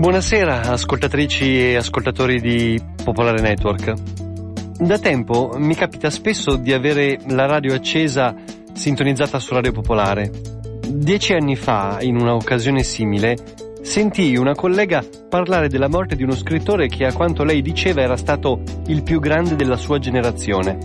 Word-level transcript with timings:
Buonasera 0.00 0.62
ascoltatrici 0.62 1.72
e 1.72 1.76
ascoltatori 1.76 2.40
di 2.40 2.80
Popolare 3.04 3.42
Network. 3.42 3.92
Da 4.78 4.98
tempo 4.98 5.52
mi 5.58 5.74
capita 5.74 6.08
spesso 6.08 6.56
di 6.56 6.72
avere 6.72 7.18
la 7.28 7.44
radio 7.44 7.74
accesa 7.74 8.34
sintonizzata 8.72 9.38
su 9.38 9.52
Radio 9.52 9.72
Popolare. 9.72 10.30
Dieci 10.88 11.34
anni 11.34 11.54
fa, 11.54 11.98
in 12.00 12.16
una 12.16 12.34
occasione 12.34 12.82
simile, 12.82 13.36
sentii 13.82 14.38
una 14.38 14.54
collega 14.54 15.04
parlare 15.28 15.68
della 15.68 15.90
morte 15.90 16.16
di 16.16 16.22
uno 16.22 16.34
scrittore 16.34 16.88
che 16.88 17.04
a 17.04 17.12
quanto 17.12 17.44
lei 17.44 17.60
diceva 17.60 18.00
era 18.00 18.16
stato 18.16 18.62
il 18.86 19.02
più 19.02 19.20
grande 19.20 19.54
della 19.54 19.76
sua 19.76 19.98
generazione. 19.98 20.78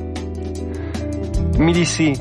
Mi 1.55 1.71
dissi, 1.71 2.13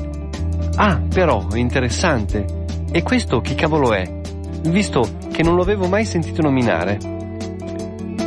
ah, 0.77 1.01
però, 1.13 1.45
interessante. 1.55 2.63
E 2.89 3.03
questo 3.03 3.41
chi 3.41 3.53
cavolo 3.53 3.91
è? 3.91 4.23
Visto 4.65 5.17
che 5.31 5.43
non 5.43 5.55
lo 5.55 5.61
avevo 5.61 5.87
mai 5.87 6.05
sentito 6.05 6.41
nominare. 6.41 6.97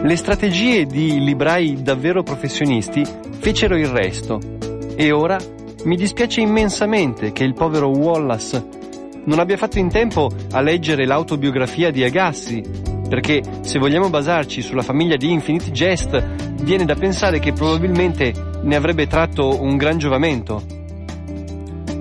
Le 0.03 0.17
strategie 0.17 0.87
di 0.87 1.23
librai 1.23 1.83
davvero 1.83 2.23
professionisti 2.23 3.05
fecero 3.39 3.77
il 3.77 3.89
resto 3.89 4.41
e 4.95 5.11
ora 5.11 5.37
mi 5.85 5.97
dispiace 5.97 6.41
immensamente 6.41 7.33
che 7.33 7.45
il 7.45 7.55
povero 7.55 7.89
Wallace 7.89 8.77
non 9.25 9.41
abbia 9.41 9.57
fatto 9.57 9.79
in 9.79 9.89
tempo 9.89 10.31
a 10.53 10.61
leggere 10.61 11.07
l'autobiografia 11.07 11.91
di 11.91 12.03
Agassi, 12.03 12.63
perché 13.09 13.43
se 13.61 13.79
vogliamo 13.79 14.09
basarci 14.09 14.63
sulla 14.63 14.83
famiglia 14.83 15.17
di 15.17 15.31
Infinite 15.31 15.71
Jest, 15.71 16.63
viene 16.63 16.85
da 16.85 16.95
pensare 16.95 17.39
che 17.39 17.53
probabilmente 17.53 18.33
ne 18.63 18.77
avrebbe 18.77 19.07
tratto 19.07 19.61
un 19.61 19.77
gran 19.77 19.99
giovamento. 19.99 20.63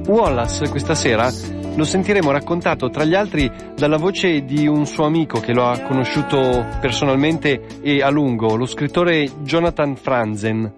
Wallace 0.07 0.69
questa 0.69 0.95
sera 0.95 1.29
lo 1.77 1.83
sentiremo 1.83 2.31
raccontato 2.31 2.89
tra 2.89 3.05
gli 3.05 3.13
altri 3.13 3.49
dalla 3.75 3.97
voce 3.97 4.43
di 4.43 4.65
un 4.65 4.87
suo 4.87 5.05
amico 5.05 5.39
che 5.39 5.53
lo 5.53 5.67
ha 5.67 5.79
conosciuto 5.81 6.65
personalmente 6.81 7.81
e 7.81 8.01
a 8.01 8.09
lungo, 8.09 8.55
lo 8.55 8.65
scrittore 8.65 9.29
Jonathan 9.43 9.95
Franzen. 9.95 10.73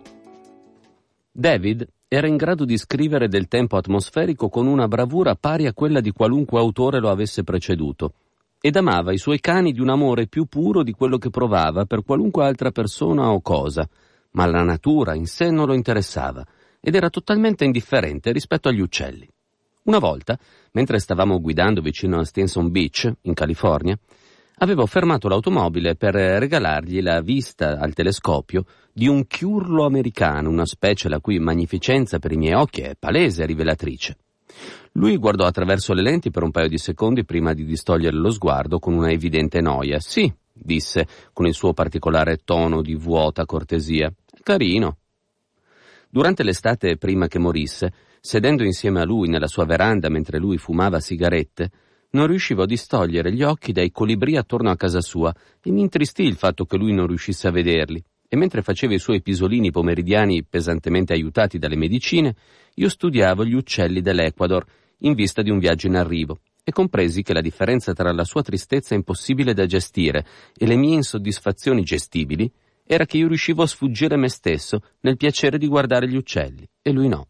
David 1.32 1.88
era 2.10 2.28
in 2.28 2.36
grado 2.36 2.66
di 2.66 2.78
scrivere 2.78 3.30
del 3.30 3.48
tempo 3.48 3.78
atmosferico 3.78 4.50
con 4.50 4.68
una 4.68 4.90
bravura 4.90 5.36
pari 5.36 5.68
a 5.68 5.74
quella 5.74 6.02
di 6.02 6.12
qualunque 6.12 6.60
autore 6.60 7.00
lo 7.00 7.10
avesse 7.10 7.44
preceduto, 7.46 8.16
ed 8.60 8.76
amava 8.76 9.14
i 9.14 9.18
suoi 9.18 9.40
cani 9.40 9.72
di 9.72 9.80
un 9.80 9.90
amore 9.90 10.28
più 10.28 10.48
puro 10.48 10.84
di 10.84 10.92
quello 10.92 11.18
che 11.18 11.30
provava 11.30 11.86
per 11.86 12.04
qualunque 12.04 12.44
altra 12.44 12.72
persona 12.72 13.32
o 13.32 13.40
cosa, 13.40 13.88
ma 14.32 14.46
la 14.48 14.64
natura 14.64 15.16
in 15.16 15.28
sé 15.28 15.50
non 15.50 15.68
lo 15.68 15.76
interessava, 15.76 16.46
ed 16.82 16.94
era 16.94 17.10
totalmente 17.10 17.64
indifferente 17.64 18.34
rispetto 18.34 18.68
agli 18.68 18.82
uccelli. 18.82 19.30
Una 19.90 19.98
volta, 19.98 20.38
mentre 20.74 21.00
stavamo 21.00 21.42
guidando 21.42 21.82
vicino 21.82 22.20
a 22.20 22.24
Stinson 22.24 22.70
Beach, 22.70 23.12
in 23.22 23.34
California, 23.34 23.98
avevo 24.60 24.86
fermato 24.86 25.28
l'automobile 25.28 25.96
per 25.96 26.14
regalargli 26.14 27.02
la 27.02 27.22
vista 27.22 27.80
al 27.80 27.96
telescopio 27.96 28.66
di 28.94 29.08
un 29.08 29.26
chiurlo 29.26 29.86
americano, 29.86 30.52
una 30.52 30.68
specie 30.68 31.10
la 31.10 31.20
cui 31.20 31.40
magnificenza 31.40 32.20
per 32.20 32.34
i 32.34 32.38
miei 32.38 32.54
occhi 32.54 32.82
è 32.82 32.96
palese 33.00 33.42
e 33.42 33.46
rivelatrice. 33.48 34.18
Lui 34.92 35.18
guardò 35.18 35.46
attraverso 35.46 35.94
le 35.94 36.04
lenti 36.04 36.30
per 36.30 36.44
un 36.44 36.52
paio 36.52 36.68
di 36.68 36.78
secondi 36.78 37.26
prima 37.26 37.56
di 37.56 37.66
distogliere 37.66 38.16
lo 38.16 38.30
sguardo 38.30 38.78
con 38.78 38.94
una 38.94 39.10
evidente 39.10 39.60
noia. 39.60 40.00
Sì, 40.00 40.32
disse 40.54 41.08
con 41.34 41.48
il 41.48 41.56
suo 41.56 41.74
particolare 41.74 42.42
tono 42.46 42.84
di 42.84 42.94
vuota 42.94 43.44
cortesia. 43.48 44.14
Carino. 44.44 44.98
Durante 46.12 46.44
l'estate 46.44 46.98
prima 46.98 47.28
che 47.28 47.40
morisse, 47.40 47.92
sedendo 48.22 48.64
insieme 48.64 49.02
a 49.02 49.06
lui 49.06 49.28
nella 49.28 49.48
sua 49.48 49.66
veranda 49.66 50.10
mentre 50.10 50.40
lui 50.40 50.58
fumava 50.58 51.00
sigarette, 51.00 51.72
non 52.12 52.28
riuscivo 52.28 52.64
a 52.64 52.66
distogliere 52.66 53.32
gli 53.32 53.44
occhi 53.44 53.72
dai 53.72 53.92
colibrì 53.92 54.36
attorno 54.36 54.70
a 54.72 54.76
casa 54.76 55.02
sua 55.02 55.34
e 55.62 55.72
mi 55.72 55.82
intristì 55.82 56.24
il 56.24 56.36
fatto 56.36 56.66
che 56.66 56.78
lui 56.78 56.94
non 56.94 57.08
riuscisse 57.08 57.48
a 57.48 57.52
vederli. 57.52 58.04
E 58.28 58.36
mentre 58.36 58.62
faceva 58.62 58.94
i 58.94 59.00
suoi 59.00 59.22
pisolini 59.22 59.72
pomeridiani 59.72 60.44
pesantemente 60.44 61.14
aiutati 61.14 61.58
dalle 61.58 61.76
medicine, 61.76 62.36
io 62.76 62.90
studiavo 62.90 63.44
gli 63.44 63.54
uccelli 63.54 64.02
dell'Ecuador 64.02 64.66
in 65.00 65.14
vista 65.14 65.42
di 65.42 65.50
un 65.50 65.60
viaggio 65.60 65.88
in 65.88 65.96
arrivo 65.96 66.40
e 66.64 66.72
compresi 66.72 67.24
che 67.24 67.34
la 67.34 67.42
differenza 67.42 67.94
tra 67.94 68.12
la 68.12 68.24
sua 68.24 68.44
tristezza 68.44 68.94
impossibile 68.94 69.54
da 69.54 69.66
gestire 69.66 70.26
e 70.56 70.68
le 70.68 70.76
mie 70.76 70.96
insoddisfazioni 70.96 71.82
gestibili 71.82 72.52
era 72.86 73.06
che 73.06 73.18
io 73.18 73.28
riuscivo 73.28 73.64
a 73.64 73.68
sfuggire 73.68 74.16
me 74.18 74.30
stesso 74.30 74.82
nel 75.02 75.18
piacere 75.18 75.58
di 75.58 75.68
guardare 75.68 76.08
gli 76.08 76.16
uccelli 76.16 76.68
e 76.82 76.92
lui 76.92 77.08
no. 77.08 77.28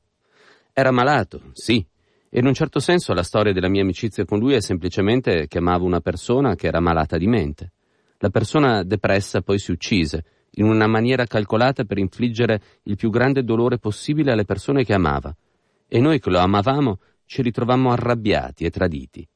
Era 0.80 0.92
malato, 0.92 1.42
sì, 1.52 1.86
e 2.30 2.40
in 2.40 2.46
un 2.46 2.54
certo 2.54 2.80
senso 2.80 3.14
la 3.14 3.24
storia 3.24 3.52
della 3.52 3.68
mia 3.68 3.82
amicizia 3.82 4.24
con 4.24 4.40
lui 4.40 4.54
è 4.54 4.62
semplicemente 4.62 5.46
che 5.50 5.58
amavo 5.58 5.84
una 5.84 6.00
persona 6.00 6.56
che 6.56 6.68
era 6.68 6.80
malata 6.80 7.18
di 7.18 7.28
mente. 7.28 7.74
La 8.20 8.30
persona 8.30 8.84
depressa 8.84 9.42
poi 9.42 9.60
si 9.60 9.72
uccise, 9.72 10.24
in 10.52 10.64
una 10.64 10.88
maniera 10.88 11.26
calcolata 11.26 11.84
per 11.84 11.98
infliggere 11.98 12.62
il 12.84 12.96
più 12.96 13.10
grande 13.10 13.44
dolore 13.44 13.78
possibile 13.78 14.32
alle 14.32 14.46
persone 14.46 14.86
che 14.86 14.94
amava. 14.94 15.36
E 15.86 16.00
noi 16.00 16.22
che 16.22 16.30
lo 16.30 16.40
amavamo 16.40 17.00
ci 17.26 17.42
ritrovammo 17.42 17.92
arrabbiati 17.92 18.64
e 18.64 18.70
traditi. 18.70 19.28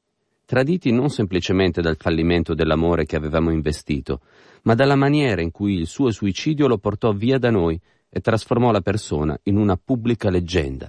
Traditi 0.45 0.93
non 0.93 1.09
semplicemente 1.09 1.81
dal 1.81 1.97
fallimento 1.97 2.53
dell'amore 2.53 3.03
che 3.03 3.17
avevamo 3.17 3.51
investito, 3.51 4.21
ma 4.61 4.75
dalla 4.75 4.95
maniera 4.95 5.41
in 5.41 5.51
cui 5.51 5.73
il 5.73 5.87
suo 5.87 6.09
suicidio 6.09 6.67
lo 6.67 6.77
portò 6.77 7.11
via 7.11 7.37
da 7.37 7.49
noi 7.49 7.77
e 8.07 8.21
trasformò 8.21 8.71
la 8.71 8.79
persona 8.79 9.37
in 9.43 9.57
una 9.57 9.75
pubblica 9.75 10.29
leggenda 10.29 10.87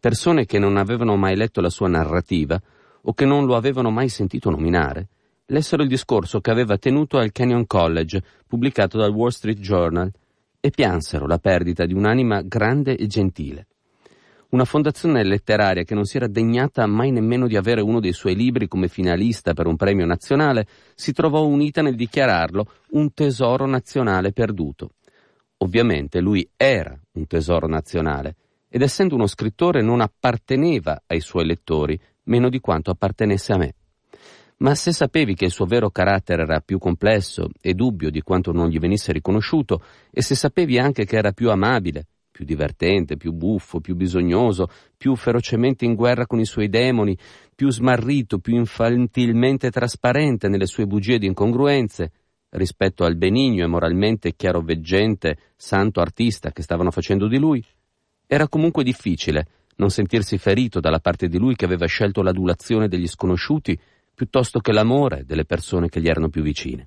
persone 0.00 0.46
che 0.46 0.58
non 0.58 0.78
avevano 0.78 1.14
mai 1.16 1.36
letto 1.36 1.60
la 1.60 1.70
sua 1.70 1.88
narrativa 1.88 2.60
o 3.02 3.12
che 3.12 3.26
non 3.26 3.44
lo 3.44 3.54
avevano 3.54 3.90
mai 3.90 4.08
sentito 4.08 4.50
nominare, 4.50 5.08
lessero 5.46 5.82
il 5.82 5.88
discorso 5.88 6.40
che 6.40 6.50
aveva 6.50 6.78
tenuto 6.78 7.18
al 7.18 7.32
Canyon 7.32 7.66
College, 7.66 8.22
pubblicato 8.46 8.98
dal 8.98 9.12
Wall 9.12 9.28
Street 9.28 9.58
Journal, 9.58 10.10
e 10.58 10.70
piansero 10.70 11.26
la 11.26 11.38
perdita 11.38 11.86
di 11.86 11.94
un'anima 11.94 12.42
grande 12.42 12.96
e 12.96 13.06
gentile. 13.06 13.66
Una 14.50 14.64
fondazione 14.64 15.22
letteraria 15.22 15.84
che 15.84 15.94
non 15.94 16.04
si 16.04 16.16
era 16.16 16.26
degnata 16.26 16.84
mai 16.86 17.12
nemmeno 17.12 17.46
di 17.46 17.56
avere 17.56 17.80
uno 17.80 18.00
dei 18.00 18.12
suoi 18.12 18.34
libri 18.34 18.66
come 18.66 18.88
finalista 18.88 19.54
per 19.54 19.66
un 19.66 19.76
premio 19.76 20.04
nazionale, 20.06 20.66
si 20.94 21.12
trovò 21.12 21.46
unita 21.46 21.82
nel 21.82 21.94
dichiararlo 21.94 22.66
un 22.90 23.12
tesoro 23.14 23.66
nazionale 23.66 24.32
perduto. 24.32 24.90
Ovviamente 25.58 26.20
lui 26.20 26.48
era 26.56 26.98
un 27.12 27.26
tesoro 27.26 27.68
nazionale, 27.68 28.34
ed 28.70 28.82
essendo 28.82 29.16
uno 29.16 29.26
scrittore 29.26 29.82
non 29.82 30.00
apparteneva 30.00 31.02
ai 31.06 31.20
suoi 31.20 31.44
lettori 31.44 32.00
meno 32.24 32.48
di 32.48 32.60
quanto 32.60 32.90
appartenesse 32.90 33.52
a 33.52 33.58
me. 33.58 33.74
Ma 34.58 34.74
se 34.74 34.92
sapevi 34.92 35.34
che 35.34 35.46
il 35.46 35.50
suo 35.50 35.64
vero 35.64 35.90
carattere 35.90 36.42
era 36.42 36.60
più 36.60 36.78
complesso 36.78 37.48
e 37.60 37.74
dubbio 37.74 38.10
di 38.10 38.20
quanto 38.20 38.52
non 38.52 38.68
gli 38.68 38.78
venisse 38.78 39.10
riconosciuto, 39.10 39.82
e 40.10 40.22
se 40.22 40.34
sapevi 40.34 40.78
anche 40.78 41.04
che 41.04 41.16
era 41.16 41.32
più 41.32 41.50
amabile, 41.50 42.06
più 42.30 42.44
divertente, 42.44 43.16
più 43.16 43.32
buffo, 43.32 43.80
più 43.80 43.96
bisognoso, 43.96 44.68
più 44.96 45.16
ferocemente 45.16 45.84
in 45.84 45.94
guerra 45.94 46.26
con 46.26 46.38
i 46.38 46.44
suoi 46.44 46.68
demoni, 46.68 47.16
più 47.54 47.70
smarrito, 47.70 48.38
più 48.38 48.54
infantilmente 48.56 49.70
trasparente 49.70 50.48
nelle 50.48 50.66
sue 50.66 50.86
bugie 50.86 51.14
ed 51.14 51.24
incongruenze, 51.24 52.12
rispetto 52.50 53.04
al 53.04 53.16
benigno 53.16 53.64
e 53.64 53.68
moralmente 53.68 54.34
chiaroveggente 54.34 55.38
santo 55.56 56.00
artista 56.00 56.50
che 56.50 56.62
stavano 56.62 56.90
facendo 56.90 57.28
di 57.28 57.38
lui, 57.38 57.64
era 58.32 58.46
comunque 58.46 58.84
difficile 58.84 59.46
non 59.78 59.90
sentirsi 59.90 60.38
ferito 60.38 60.78
dalla 60.78 61.00
parte 61.00 61.26
di 61.26 61.36
lui 61.36 61.56
che 61.56 61.64
aveva 61.64 61.86
scelto 61.86 62.22
l'adulazione 62.22 62.86
degli 62.86 63.08
sconosciuti 63.08 63.76
piuttosto 64.14 64.60
che 64.60 64.70
l'amore 64.70 65.24
delle 65.24 65.44
persone 65.44 65.88
che 65.88 66.00
gli 66.00 66.06
erano 66.06 66.28
più 66.28 66.40
vicine. 66.40 66.86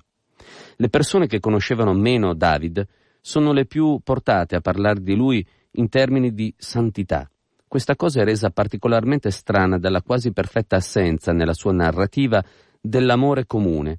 Le 0.76 0.88
persone 0.88 1.26
che 1.26 1.40
conoscevano 1.40 1.92
meno 1.92 2.32
David 2.32 2.88
sono 3.20 3.52
le 3.52 3.66
più 3.66 4.00
portate 4.02 4.56
a 4.56 4.62
parlare 4.62 5.02
di 5.02 5.14
lui 5.14 5.46
in 5.72 5.90
termini 5.90 6.32
di 6.32 6.54
santità. 6.56 7.30
Questa 7.68 7.94
cosa 7.94 8.22
è 8.22 8.24
resa 8.24 8.48
particolarmente 8.48 9.30
strana 9.30 9.78
dalla 9.78 10.00
quasi 10.00 10.32
perfetta 10.32 10.76
assenza 10.76 11.32
nella 11.32 11.52
sua 11.52 11.72
narrativa 11.72 12.42
dell'amore 12.80 13.44
comune, 13.44 13.98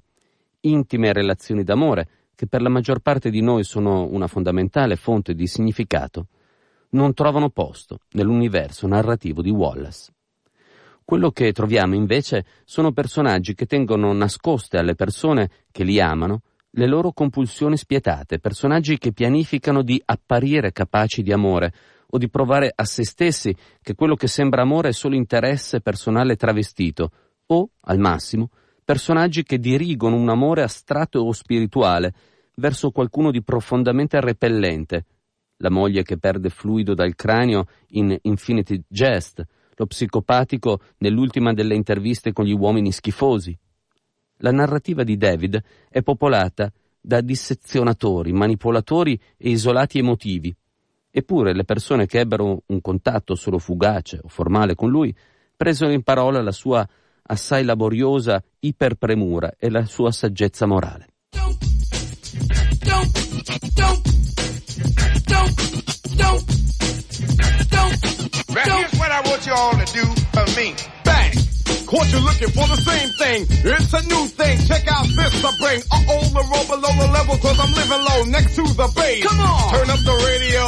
intime 0.62 1.12
relazioni 1.12 1.62
d'amore 1.62 2.08
che 2.34 2.48
per 2.48 2.60
la 2.60 2.70
maggior 2.70 2.98
parte 2.98 3.30
di 3.30 3.40
noi 3.40 3.62
sono 3.62 4.04
una 4.10 4.26
fondamentale 4.26 4.96
fonte 4.96 5.32
di 5.32 5.46
significato 5.46 6.26
non 6.96 7.14
trovano 7.14 7.50
posto 7.50 8.00
nell'universo 8.12 8.86
narrativo 8.88 9.42
di 9.42 9.50
Wallace. 9.50 10.12
Quello 11.04 11.30
che 11.30 11.52
troviamo 11.52 11.94
invece 11.94 12.44
sono 12.64 12.90
personaggi 12.90 13.54
che 13.54 13.66
tengono 13.66 14.12
nascoste 14.12 14.78
alle 14.78 14.96
persone 14.96 15.50
che 15.70 15.84
li 15.84 16.00
amano 16.00 16.40
le 16.70 16.86
loro 16.86 17.12
compulsioni 17.12 17.76
spietate, 17.76 18.40
personaggi 18.40 18.98
che 18.98 19.12
pianificano 19.12 19.82
di 19.82 20.02
apparire 20.04 20.72
capaci 20.72 21.22
di 21.22 21.32
amore 21.32 21.72
o 22.08 22.18
di 22.18 22.28
provare 22.28 22.72
a 22.74 22.84
se 22.84 23.04
stessi 23.04 23.54
che 23.80 23.94
quello 23.94 24.16
che 24.16 24.26
sembra 24.26 24.62
amore 24.62 24.88
è 24.88 24.92
solo 24.92 25.14
interesse 25.14 25.80
personale 25.80 26.36
travestito, 26.36 27.10
o, 27.46 27.70
al 27.82 27.98
massimo, 27.98 28.50
personaggi 28.84 29.42
che 29.42 29.58
dirigono 29.58 30.16
un 30.16 30.28
amore 30.28 30.62
astratto 30.62 31.20
o 31.20 31.32
spirituale 31.32 32.12
verso 32.56 32.90
qualcuno 32.90 33.30
di 33.30 33.42
profondamente 33.42 34.20
repellente, 34.20 35.04
la 35.58 35.70
moglie 35.70 36.02
che 36.02 36.18
perde 36.18 36.50
fluido 36.50 36.94
dal 36.94 37.14
cranio 37.14 37.66
in 37.88 38.16
Infinity 38.22 38.82
Jest, 38.88 39.44
lo 39.74 39.86
psicopatico 39.86 40.80
nell'ultima 40.98 41.52
delle 41.52 41.74
interviste 41.74 42.32
con 42.32 42.44
gli 42.44 42.52
uomini 42.52 42.92
schifosi. 42.92 43.56
La 44.38 44.52
narrativa 44.52 45.02
di 45.02 45.16
David 45.16 45.62
è 45.88 46.02
popolata 46.02 46.70
da 47.00 47.20
dissezionatori, 47.20 48.32
manipolatori 48.32 49.18
e 49.36 49.50
isolati 49.50 49.98
emotivi. 49.98 50.54
Eppure 51.10 51.54
le 51.54 51.64
persone 51.64 52.06
che 52.06 52.20
ebbero 52.20 52.62
un 52.66 52.80
contatto 52.80 53.34
solo 53.34 53.58
fugace 53.58 54.18
o 54.22 54.28
formale 54.28 54.74
con 54.74 54.90
lui 54.90 55.14
presero 55.56 55.90
in 55.90 56.02
parola 56.02 56.42
la 56.42 56.52
sua 56.52 56.86
assai 57.22 57.64
laboriosa 57.64 58.42
iperpremura 58.60 59.54
e 59.58 59.70
la 59.70 59.84
sua 59.86 60.10
saggezza 60.10 60.66
morale. 60.66 61.08
Don't, 61.30 61.58
don't, 62.84 63.74
don't, 63.74 64.05
Now 68.64 68.80
here's 68.80 68.96
what 68.96 69.12
I 69.12 69.20
want 69.20 69.44
you 69.44 69.52
all 69.52 69.76
to 69.76 69.84
do 69.92 70.04
for 70.32 70.46
me. 70.56 70.72
Bang! 71.04 71.32
Caught 71.84 72.08
you 72.08 72.20
looking 72.24 72.48
for 72.56 72.64
the 72.72 72.80
same 72.80 73.10
thing. 73.20 73.44
It's 73.52 73.92
a 73.92 74.00
new 74.08 74.24
thing. 74.32 74.56
Check 74.64 74.88
out 74.88 75.04
this 75.04 75.44
I 75.44 75.52
bring. 75.60 75.80
Uh-oh, 75.92 76.24
the 76.32 76.40
roll 76.40 76.64
below 76.64 76.92
the 76.96 77.08
level 77.12 77.36
cause 77.36 77.60
I'm 77.60 77.68
living 77.76 78.00
low 78.00 78.20
next 78.32 78.56
to 78.56 78.64
the 78.64 78.88
base. 78.96 79.28
Come 79.28 79.40
on! 79.44 79.76
Turn 79.76 79.90
up 79.92 80.00
the 80.00 80.16
radio. 80.24 80.64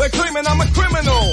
They're 0.00 0.08
claiming 0.08 0.48
I'm 0.48 0.56
a 0.56 0.68
criminal. 0.72 1.24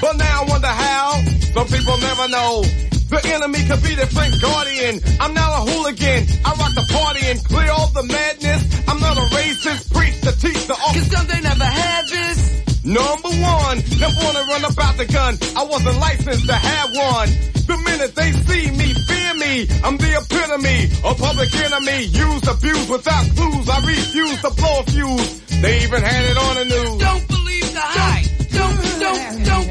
But 0.00 0.22
now 0.22 0.42
I 0.42 0.44
wonder 0.46 0.70
how. 0.70 1.18
Some 1.50 1.66
people 1.66 1.98
never 1.98 2.28
know. 2.30 2.62
The 3.10 3.20
enemy 3.34 3.58
could 3.66 3.82
be 3.82 3.98
the 3.98 4.06
Frank 4.06 4.38
Guardian. 4.38 5.02
I'm 5.18 5.34
not 5.34 5.50
a 5.50 5.60
hooligan. 5.66 6.30
I 6.46 6.54
rock 6.54 6.78
the 6.78 6.86
party 6.94 7.26
and 7.26 7.42
clear 7.42 7.74
all 7.74 7.90
the 7.90 8.06
madness. 8.06 8.62
I'm 8.86 9.00
not 9.02 9.18
a 9.18 9.26
racist. 9.34 9.90
Preach 9.90 10.14
to 10.22 10.30
teach 10.38 10.62
the 10.70 10.78
Cause 10.78 11.10
some 11.10 11.26
they 11.26 11.40
never 11.42 11.66
had 11.66 12.06
this. 12.06 12.69
Number 12.90 13.30
one, 13.30 13.78
never 14.02 14.18
wanna 14.18 14.42
run 14.50 14.64
about 14.64 14.96
the 14.96 15.06
gun. 15.06 15.38
I 15.54 15.62
wasn't 15.62 15.96
licensed 15.98 16.46
to 16.46 16.54
have 16.54 16.90
one. 16.90 17.28
The 17.70 17.76
minute 17.86 18.16
they 18.16 18.32
see 18.32 18.66
me, 18.72 18.94
fear 19.06 19.34
me. 19.34 19.68
I'm 19.84 19.96
the 19.96 20.10
epitome 20.18 20.90
of 21.06 21.16
public 21.16 21.54
enemy. 21.54 22.10
Use, 22.10 22.48
abuse 22.48 22.88
without 22.88 23.30
clues. 23.36 23.68
I 23.68 23.78
refuse 23.86 24.40
to 24.42 24.50
blow 24.50 24.80
a 24.80 24.82
fuse. 24.90 25.40
They 25.62 25.84
even 25.84 26.02
had 26.02 26.24
it 26.24 26.36
on 26.36 26.54
the 26.56 26.64
news. 26.64 26.98
Don't 26.98 27.28
believe 27.28 27.72
the 27.72 27.80
hype. 27.80 28.26
Don't, 28.58 28.74
don't, 28.98 29.44
don't 29.44 29.69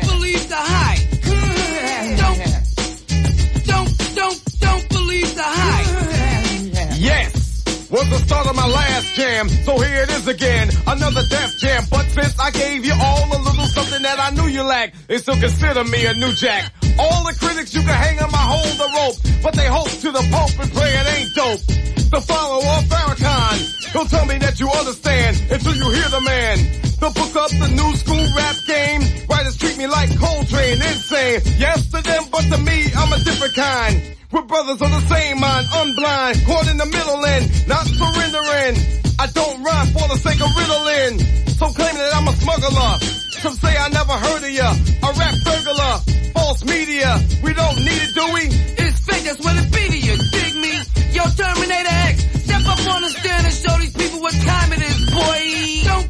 was 7.90 8.10
the 8.10 8.20
start 8.20 8.48
of 8.48 8.56
my 8.56 8.68
last 8.68 9.16
jam. 9.16 9.50
So 9.50 9.80
here 9.80 10.04
it 10.04 10.10
is 10.12 10.28
again, 10.28 10.70
another 10.88 11.24
death 11.30 11.58
jam. 11.58 11.84
But 11.90 12.06
since 12.10 12.38
I 12.40 12.52
gave 12.52 12.86
you 12.86 12.94
all 12.94 13.26
a 13.26 13.40
little 13.42 13.66
something 13.66 14.02
that 14.04 14.20
I 14.20 14.30
knew 14.32 14.48
you 14.48 14.64
lacked, 14.64 15.08
they 15.08 15.18
still 15.18 15.40
consider 15.40 15.84
me 15.84 16.06
a 16.06 16.14
new 16.14 16.32
jack. 16.34 16.72
All 17.00 17.24
the 17.26 17.36
critics 17.40 17.74
you 17.74 17.82
can 17.82 17.98
hang 17.98 18.20
on 18.20 18.32
my 18.32 18.38
hold 18.38 18.78
the 18.78 18.90
rope, 18.94 19.44
but 19.44 19.54
they 19.54 19.68
hope 19.68 19.90
to 19.90 20.12
the 20.12 20.24
pope 20.30 20.54
and 20.60 20.72
pray 20.72 20.92
it 20.94 21.08
ain't 21.18 21.34
dope. 21.36 21.62
The 22.10 22.22
follower 22.22 22.66
of 22.78 22.84
Farrakhan, 22.90 23.94
don't 23.94 24.10
tell 24.10 24.26
me 24.26 24.38
that 24.40 24.60
you 24.60 24.70
understand 24.70 25.38
until 25.50 25.76
you 25.76 25.90
hear 25.92 26.10
the 26.10 26.22
man. 26.22 26.58
The 27.00 27.10
book 27.16 27.36
up 27.38 27.50
the 27.50 27.70
new 27.74 27.96
school 27.96 28.26
rap 28.36 28.56
game. 28.68 29.02
Writers 29.30 29.58
treat 29.58 29.78
me 29.78 29.88
like 29.88 30.10
Coltrane, 30.20 30.82
insane. 30.82 31.42
Yes 31.58 31.90
to 31.92 32.02
them, 32.02 32.24
but 32.32 32.42
to 32.50 32.58
me, 32.58 32.92
I'm 32.96 33.14
a 33.14 33.20
different 33.24 33.56
kind. 33.56 34.19
We're 34.32 34.44
brothers 34.44 34.80
of 34.80 34.92
the 34.92 35.02
same 35.10 35.40
mind, 35.40 35.66
unblind, 35.74 36.46
caught 36.46 36.68
in 36.70 36.78
the 36.78 36.86
middle 36.86 37.26
and 37.26 37.68
not 37.68 37.86
surrendering. 37.88 38.78
I 39.18 39.26
don't 39.34 39.64
rhyme 39.64 39.88
for 39.88 40.06
the 40.06 40.18
sake 40.22 40.38
of 40.38 40.54
riddling. 40.54 41.18
Some 41.58 41.74
claim 41.74 41.96
that 41.96 42.14
I'm 42.14 42.28
a 42.28 42.34
smuggler. 42.38 42.94
Some 43.42 43.56
say 43.58 43.74
I 43.76 43.90
never 43.90 44.14
heard 44.14 44.44
of 44.46 44.52
ya. 44.54 44.70
A 44.70 45.10
rap 45.18 45.34
burglar. 45.44 45.96
False 46.38 46.64
media. 46.64 47.18
We 47.42 47.54
don't 47.58 47.78
need 47.82 48.02
it, 48.06 48.14
do 48.14 48.26
we? 48.38 48.44
It's 48.78 49.00
fake, 49.02 49.24
that's 49.26 49.42
what 49.42 49.58
it 49.58 49.66
be 49.74 49.84
to 49.90 49.98
you. 49.98 50.16
Dig 50.30 50.54
me? 50.62 50.78
Yo, 51.10 51.26
Terminator 51.34 51.96
X. 52.14 52.22
Step 52.46 52.62
up 52.70 52.82
on 52.94 53.02
the 53.02 53.10
stand 53.10 53.46
and 53.50 53.56
show 53.56 53.76
these 53.82 53.96
people 53.98 54.22
what 54.22 54.34
time 54.46 54.70
it 54.78 54.82
is, 54.86 55.00
boy. 55.10 55.42
Don't, 55.90 56.08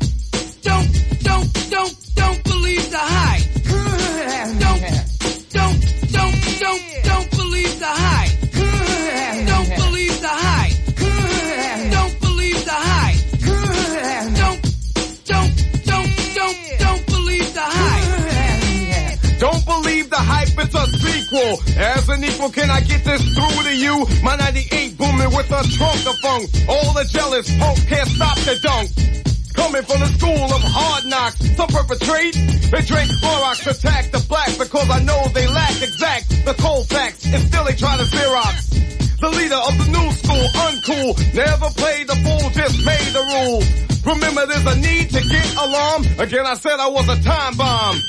don't, 0.59 0.87
don't, 1.23 1.47
don't, 1.71 2.08
a 21.39 21.55
sequel. 21.55 21.81
As 21.81 22.09
an 22.09 22.23
equal, 22.23 22.49
can 22.49 22.69
I 22.69 22.81
get 22.81 23.03
this 23.03 23.21
through 23.21 23.63
to 23.63 23.75
you? 23.75 24.05
My 24.23 24.35
98 24.35 24.97
booming 24.97 25.35
with 25.35 25.51
a 25.51 25.63
trunk 25.77 26.05
of 26.07 26.17
funk. 26.19 26.49
All 26.67 26.93
the 26.93 27.05
jealous 27.05 27.49
punks 27.57 27.85
can't 27.85 28.09
stop 28.09 28.37
the 28.39 28.59
dunk. 28.61 28.89
Coming 29.53 29.83
from 29.83 29.99
the 29.99 30.07
school 30.17 30.43
of 30.43 30.61
hard 30.63 31.05
knocks, 31.05 31.39
some 31.55 31.67
perpetrate. 31.67 32.33
They 32.71 32.81
drink 32.81 33.11
Clorox, 33.19 33.67
attack 33.67 34.11
the 34.11 34.23
black 34.29 34.57
because 34.57 34.89
I 34.89 34.99
know 35.03 35.27
they 35.33 35.47
lack 35.47 35.81
exact 35.81 36.29
the 36.45 36.53
cold 36.53 36.87
facts, 36.87 37.25
and 37.25 37.43
still 37.43 37.65
they 37.65 37.75
try 37.75 37.97
to 37.97 38.03
Xerox. 38.03 39.19
The 39.19 39.29
leader 39.29 39.59
of 39.59 39.75
the 39.77 39.87
new 39.91 40.11
school, 40.15 40.47
uncool, 40.63 41.33
never 41.35 41.69
played 41.75 42.07
the 42.07 42.15
fool, 42.23 42.49
just 42.51 42.85
made 42.85 43.11
the 43.11 43.23
rules. 43.35 43.67
Remember 44.05 44.45
there's 44.47 44.65
a 44.65 44.79
need 44.79 45.09
to 45.09 45.21
get 45.27 45.55
alarm. 45.57 46.05
Again 46.19 46.45
I 46.45 46.53
said 46.53 46.79
I 46.79 46.87
was 46.87 47.09
a 47.09 47.21
time 47.21 47.57
bomb. 47.57 47.99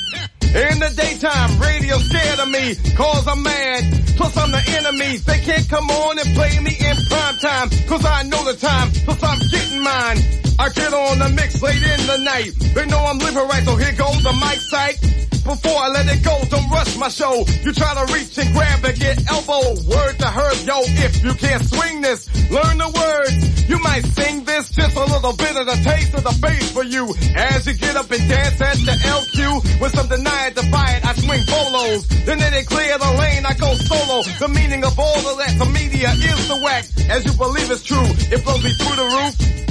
In 0.53 0.79
the 0.79 0.91
daytime, 0.97 1.59
radio 1.61 1.97
scared 1.99 2.39
of 2.39 2.49
me, 2.49 2.75
cause 2.95 3.25
I'm 3.25 3.41
mad. 3.41 3.83
Plus 4.17 4.35
I'm 4.35 4.51
the 4.51 4.61
enemy. 4.77 5.15
They 5.17 5.39
can't 5.39 5.67
come 5.69 5.89
on 5.89 6.19
and 6.19 6.27
play 6.35 6.59
me 6.59 6.75
in 6.77 6.97
prime 7.07 7.37
time, 7.37 7.69
cause 7.87 8.03
I 8.03 8.23
know 8.23 8.43
the 8.43 8.57
time, 8.59 8.91
plus 9.05 9.23
I'm 9.23 9.39
getting 9.49 9.81
mine. 9.81 10.50
I 10.61 10.69
get 10.69 10.93
on 10.93 11.17
the 11.17 11.29
mix 11.29 11.59
late 11.59 11.81
in 11.81 12.05
the 12.05 12.17
night. 12.21 12.53
They 12.77 12.85
know 12.85 13.01
I'm 13.01 13.17
living 13.17 13.47
right, 13.49 13.65
so 13.65 13.75
here 13.81 13.97
goes 13.97 14.21
the 14.21 14.29
mic 14.29 14.61
sight. 14.61 14.93
Before 15.41 15.73
I 15.73 15.89
let 15.89 16.05
it 16.05 16.21
go, 16.21 16.37
don't 16.53 16.69
rush 16.69 16.95
my 17.01 17.09
show. 17.09 17.33
You 17.65 17.73
try 17.73 17.97
to 17.97 18.05
reach 18.13 18.37
and 18.37 18.53
grab 18.53 18.85
and 18.85 18.93
get 18.93 19.25
elbow. 19.25 19.73
Word 19.89 20.21
to 20.21 20.29
her, 20.29 20.53
yo, 20.61 20.85
if 21.01 21.23
you 21.25 21.33
can't 21.33 21.65
swing 21.65 22.01
this, 22.05 22.29
learn 22.53 22.77
the 22.77 22.93
words. 22.93 23.41
You 23.67 23.81
might 23.81 24.05
sing 24.13 24.45
this, 24.45 24.69
just 24.69 24.95
a 24.95 25.01
little 25.01 25.33
bit 25.33 25.57
of 25.57 25.65
the 25.65 25.81
taste 25.81 26.13
of 26.13 26.29
the 26.29 26.37
bass 26.37 26.69
for 26.69 26.83
you. 26.85 27.09
As 27.33 27.65
you 27.65 27.73
get 27.73 27.95
up 27.97 28.11
and 28.11 28.21
dance 28.29 28.61
at 28.61 28.77
the 28.85 28.93
LQ, 29.01 29.81
with 29.81 29.95
some 29.97 30.13
deny 30.13 30.53
it, 30.53 30.61
buy 30.69 30.93
it, 30.93 31.01
I 31.01 31.17
swing 31.17 31.41
bolos. 31.49 32.05
Then 32.21 32.37
they 32.37 32.61
clear 32.69 32.99
the 33.01 33.11
lane, 33.17 33.49
I 33.49 33.57
go 33.57 33.73
solo. 33.81 34.21
The 34.37 34.47
meaning 34.53 34.85
of 34.85 34.93
all 34.93 35.25
of 35.25 35.41
that, 35.41 35.57
the 35.57 35.65
media 35.73 36.13
is 36.13 36.47
the 36.47 36.61
wax. 36.61 36.93
As 37.09 37.25
you 37.25 37.33
believe 37.33 37.71
it's 37.71 37.81
true, 37.81 38.13
it 38.29 38.45
blows 38.45 38.63
me 38.63 38.69
through 38.77 38.97
the 39.01 39.09
roof. 39.09 39.70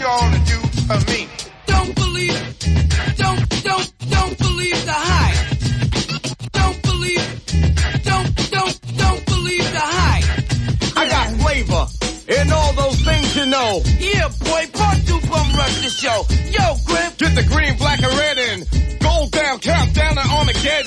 What 0.00 0.04
I 0.04 0.04
you 0.04 0.08
all 0.08 0.30
to 0.30 0.38
do 0.44 0.58
for 0.86 1.10
me. 1.10 1.28
Don't 1.66 1.94
believe, 1.94 2.58
don't, 3.16 3.62
don't, 3.62 3.92
don't 4.10 4.38
believe 4.38 4.84
the 4.84 4.92
hype. 4.92 5.40
Don't 6.52 6.82
believe, 6.82 8.04
don't, 8.04 8.50
don't, 8.50 8.98
don't 8.98 9.26
believe 9.26 9.72
the 9.72 9.80
hype. 9.80 10.96
I 10.96 11.08
got 11.08 11.40
flavor 11.40 11.86
and 12.28 12.52
all 12.52 12.72
those 12.74 13.00
things 13.00 13.36
you 13.36 13.46
know. 13.46 13.82
Yeah, 13.98 14.28
boy, 14.28 14.66
part 14.72 14.98
two 15.06 15.20
bum 15.28 15.52
rush 15.54 15.82
the 15.82 15.90
show. 15.90 16.26
Yo, 16.50 16.76
Grim, 16.86 17.12
Get 17.18 17.34
the 17.34 17.48
green, 17.48 17.76
black, 17.78 18.02
and 18.02 18.12
red 18.14 18.38
in. 18.38 18.98
Gold 18.98 19.30
down, 19.32 19.58
countdown 19.60 20.14
to 20.16 20.20
Armageddon. 20.20 20.85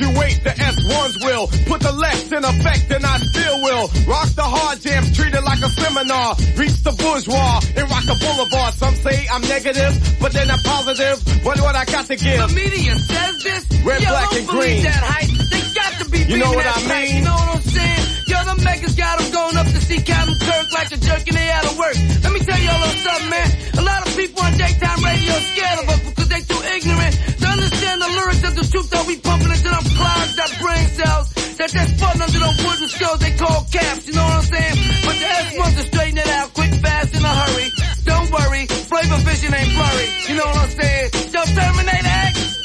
88 0.00 0.08
you 0.14 0.18
wait, 0.18 0.42
the 0.44 0.50
S1s 0.50 1.24
will. 1.24 1.46
Put 1.66 1.80
the 1.80 1.92
left 1.92 2.32
in 2.32 2.44
effect 2.44 2.90
and 2.90 3.04
I 3.04 3.18
still 3.18 3.62
will. 3.62 3.86
Rock 4.06 4.28
the 4.34 4.42
hard 4.42 4.80
jams, 4.80 5.14
treat 5.16 5.34
it 5.34 5.42
like 5.44 5.60
a 5.60 5.68
seminar. 5.68 6.34
Reach 6.56 6.82
the 6.82 6.92
bourgeois 6.92 7.60
and 7.76 7.84
rock 7.90 8.04
the 8.06 8.16
boulevard. 8.18 8.74
Some 8.74 8.94
say 8.96 9.26
I'm 9.30 9.42
negative, 9.42 9.94
but 10.20 10.32
then 10.32 10.50
I'm 10.50 10.60
positive. 10.60 11.18
What 11.44 11.60
what 11.60 11.74
I 11.74 11.84
got 11.84 12.06
to 12.06 12.16
give? 12.16 12.38
the 12.38 12.48
media 12.54 12.94
says 12.96 13.42
this. 13.42 13.62
Red, 13.84 14.02
Yo, 14.02 14.08
black, 14.10 14.30
don't 14.30 14.38
and 14.38 14.46
believe 14.46 14.62
green. 14.62 14.82
that 14.84 15.02
hype. 15.02 15.30
They 15.50 15.62
got 15.74 15.92
to 16.02 16.10
be 16.10 16.18
You 16.26 16.38
know 16.38 16.52
what 16.52 16.66
I 16.66 16.78
mean? 16.88 17.16
You 17.18 17.24
know 17.24 17.34
what 17.34 17.56
I'm 17.56 17.62
saying? 17.62 18.04
Yo, 18.28 18.36
the 18.44 18.56
megas 18.62 18.94
got 18.94 19.18
them 19.18 19.30
going 19.32 19.56
up 19.56 19.66
to 19.66 19.80
see 19.80 20.00
Captain 20.02 20.38
Kirk 20.38 20.66
like 20.72 20.90
a 20.92 20.98
jerk 20.98 21.24
and 21.26 21.36
they 21.36 21.48
out 21.50 21.64
of 21.64 21.78
work. 21.78 21.96
Let 22.22 22.32
me 22.32 22.40
tell 22.40 22.58
y'all 22.58 22.76
a 22.76 22.82
little 22.84 23.02
something, 23.02 23.30
man. 23.30 23.48
A 23.78 23.82
lot 23.82 24.06
of 24.06 24.10
people 24.16 24.42
on 24.42 24.52
daytime 24.58 25.00
radio 25.02 25.34
scared 25.54 25.78
of 25.82 25.86
us 25.88 26.00
because 26.10 26.28
they 26.28 26.40
too 26.42 26.60
ignorant 26.74 27.37
understand 27.48 28.02
the 28.02 28.08
lyrics 28.08 28.44
of 28.44 28.54
the 28.54 28.66
truth 28.70 28.90
that 28.90 29.06
we 29.06 29.16
pumping 29.18 29.50
into 29.50 29.68
them 29.68 29.84
clouds 29.96 30.36
that 30.36 30.50
brain 30.60 30.86
cells 30.94 31.26
that 31.58 31.70
they're 31.72 31.90
spun 31.98 32.22
under 32.22 32.38
the 32.38 32.52
wooden 32.64 32.88
skulls 32.88 33.18
they 33.18 33.34
call 33.36 33.66
caps, 33.72 34.06
you 34.06 34.14
know 34.14 34.22
what 34.22 34.44
I'm 34.44 34.48
saying? 34.48 34.76
But 35.04 35.16
the 35.18 35.26
S 35.26 35.58
wants 35.58 35.76
to 35.76 35.84
straighten 35.90 36.18
it 36.18 36.28
out 36.28 36.54
quick, 36.54 36.72
fast, 36.78 37.14
in 37.14 37.24
a 37.24 37.34
hurry. 37.34 37.68
Don't 38.04 38.30
worry, 38.30 38.66
flavor 38.66 39.18
vision 39.26 39.54
ain't 39.54 39.72
blurry, 39.74 40.08
you 40.28 40.34
know 40.38 40.46
what 40.46 40.70
I'm 40.70 40.70
saying? 40.70 41.10
Yo, 41.34 41.40
Terminator 41.44 42.14
X! 42.30 42.57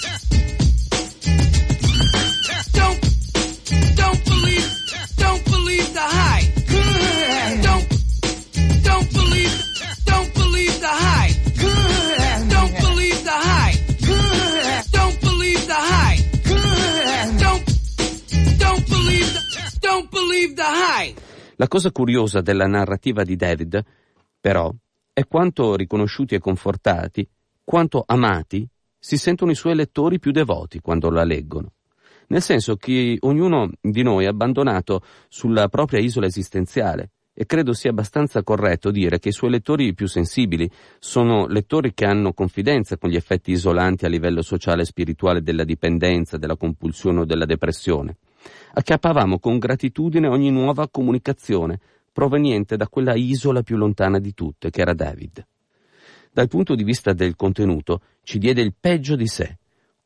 La 21.63 21.69
cosa 21.69 21.91
curiosa 21.91 22.41
della 22.41 22.67
narrativa 22.67 23.23
di 23.23 23.37
David, 23.37 23.81
però, 24.37 24.69
è 25.13 25.25
quanto 25.25 25.77
riconosciuti 25.77 26.35
e 26.35 26.39
confortati, 26.39 27.25
quanto 27.63 28.03
amati 28.05 28.67
si 28.99 29.15
sentono 29.15 29.51
i 29.51 29.55
suoi 29.55 29.73
lettori 29.73 30.19
più 30.19 30.31
devoti 30.31 30.81
quando 30.81 31.09
la 31.09 31.23
leggono. 31.23 31.71
Nel 32.27 32.41
senso 32.41 32.75
che 32.75 33.15
ognuno 33.21 33.71
di 33.79 34.03
noi 34.03 34.25
è 34.25 34.27
abbandonato 34.27 35.03
sulla 35.29 35.69
propria 35.69 36.01
isola 36.01 36.25
esistenziale 36.25 37.11
e 37.33 37.45
credo 37.45 37.71
sia 37.71 37.91
abbastanza 37.91 38.43
corretto 38.43 38.91
dire 38.91 39.19
che 39.19 39.29
i 39.29 39.31
suoi 39.31 39.51
lettori 39.51 39.93
più 39.93 40.07
sensibili 40.07 40.69
sono 40.99 41.47
lettori 41.47 41.93
che 41.93 42.03
hanno 42.03 42.33
confidenza 42.33 42.97
con 42.97 43.09
gli 43.09 43.15
effetti 43.15 43.51
isolanti 43.51 44.03
a 44.03 44.09
livello 44.09 44.41
sociale 44.41 44.81
e 44.81 44.85
spirituale 44.85 45.41
della 45.41 45.63
dipendenza, 45.63 46.35
della 46.35 46.57
compulsione 46.57 47.21
o 47.21 47.25
della 47.25 47.45
depressione. 47.45 48.17
Acchiappavamo 48.73 49.39
con 49.39 49.57
gratitudine 49.57 50.27
ogni 50.27 50.51
nuova 50.51 50.87
comunicazione 50.89 51.79
proveniente 52.11 52.77
da 52.77 52.87
quella 52.87 53.15
isola 53.15 53.63
più 53.63 53.75
lontana 53.75 54.19
di 54.19 54.33
tutte, 54.33 54.69
che 54.69 54.81
era 54.81 54.93
David. 54.93 55.45
Dal 56.31 56.47
punto 56.47 56.75
di 56.75 56.83
vista 56.83 57.13
del 57.13 57.35
contenuto, 57.35 58.01
ci 58.23 58.37
diede 58.37 58.61
il 58.61 58.73
peggio 58.79 59.15
di 59.15 59.27
sé, 59.27 59.57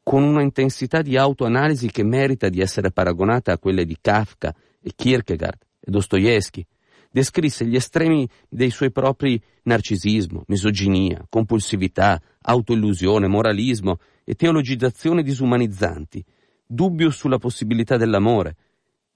con 0.04 0.24
una 0.24 0.42
intensità 0.42 1.02
di 1.02 1.18
autoanalisi 1.18 1.92
che 1.92 2.04
merita 2.04 2.50
di 2.50 2.62
essere 2.62 2.92
paragonata 2.92 3.52
a 3.52 3.58
quelle 3.58 3.86
di 3.86 3.98
Kafka 4.00 4.56
e 4.82 4.92
Kierkegaard 4.96 5.60
e 5.82 5.92
Dostoevsky. 5.92 6.66
Descrisse 7.12 7.66
gli 7.66 7.76
estremi 7.76 8.28
dei 8.48 8.70
suoi 8.70 8.92
propri 8.92 9.42
narcisismo, 9.64 10.44
misoginia, 10.48 11.26
compulsività, 11.30 12.22
autoillusione, 12.42 13.28
moralismo 13.28 14.00
e 14.24 14.36
teologizzazione 14.36 15.24
disumanizzanti, 15.24 16.24
dubbio 16.68 17.10
sulla 17.10 17.38
possibilità 17.38 17.98
dell'amore 17.98 18.56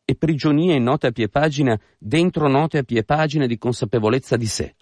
e 0.06 0.16
prigionia 0.16 0.74
in 0.74 0.84
note 0.84 1.08
a 1.08 1.12
pie 1.12 1.30
pagina 1.30 1.80
dentro 1.98 2.48
note 2.48 2.80
a 2.80 2.84
pie 2.84 3.04
pagina 3.04 3.46
di 3.46 3.58
consapevolezza 3.58 4.38
di 4.38 4.48
sé. 4.48 4.76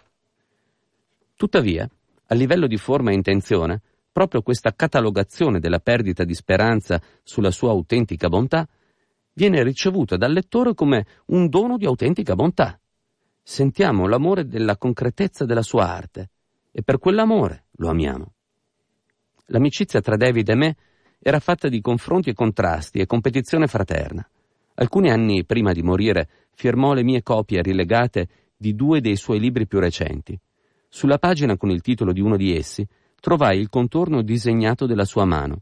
Tuttavia, 1.36 1.90
a 2.28 2.36
livello 2.36 2.68
di 2.68 2.78
forma 2.78 3.12
e 3.12 3.16
intenzione, 3.16 3.82
proprio 4.12 4.42
questa 4.42 4.74
catalogazione 4.74 5.60
della 5.60 5.80
perdita 5.80 6.24
di 6.24 6.34
speranza 6.34 7.02
sulla 7.24 7.52
sua 7.52 7.72
autentica 7.72 8.28
bontà 8.28 8.68
viene 9.34 9.64
ricevuta 9.64 10.18
dal 10.18 10.34
lettore 10.34 10.74
come 10.74 11.06
un 11.28 11.48
dono 11.48 11.78
di 11.78 11.86
autentica 11.86 12.36
bontà. 12.36 12.80
Sentiamo 13.42 14.08
l'amore 14.08 14.46
della 14.48 14.78
concretezza 14.78 15.46
della 15.46 15.62
sua 15.62 15.88
arte 15.90 16.30
e 16.72 16.84
per 16.84 17.00
quell'amore 17.00 17.66
lo 17.78 17.90
amiamo. 17.90 18.34
L'amicizia 19.46 20.02
tra 20.02 20.18
David 20.18 20.50
e 20.50 20.56
me 20.56 20.76
era 21.20 21.40
fatta 21.40 21.68
di 21.68 21.82
confronti 21.82 22.30
e 22.30 22.34
contrasti 22.34 23.00
e 23.00 23.06
competizione 23.06 23.68
fraterna. 23.68 24.28
Alcuni 24.76 25.10
anni 25.12 25.44
prima 25.44 25.74
di 25.74 25.84
morire 25.84 26.30
firmò 26.54 26.94
le 26.94 27.04
mie 27.04 27.22
copie 27.22 27.62
rilegate 27.62 28.28
di 28.56 28.74
due 28.76 29.02
dei 29.02 29.18
suoi 29.18 29.40
libri 29.40 29.68
più 29.68 29.80
recenti. 29.80 30.40
Sulla 30.88 31.18
pagina 31.18 31.58
con 31.58 31.70
il 31.70 31.82
titolo 31.82 32.14
di 32.14 32.22
uno 32.22 32.38
di 32.38 32.56
essi 32.56 32.88
trovai 33.20 33.60
il 33.60 33.70
contorno 33.70 34.22
disegnato 34.22 34.86
della 34.86 35.06
sua 35.06 35.26
mano. 35.26 35.62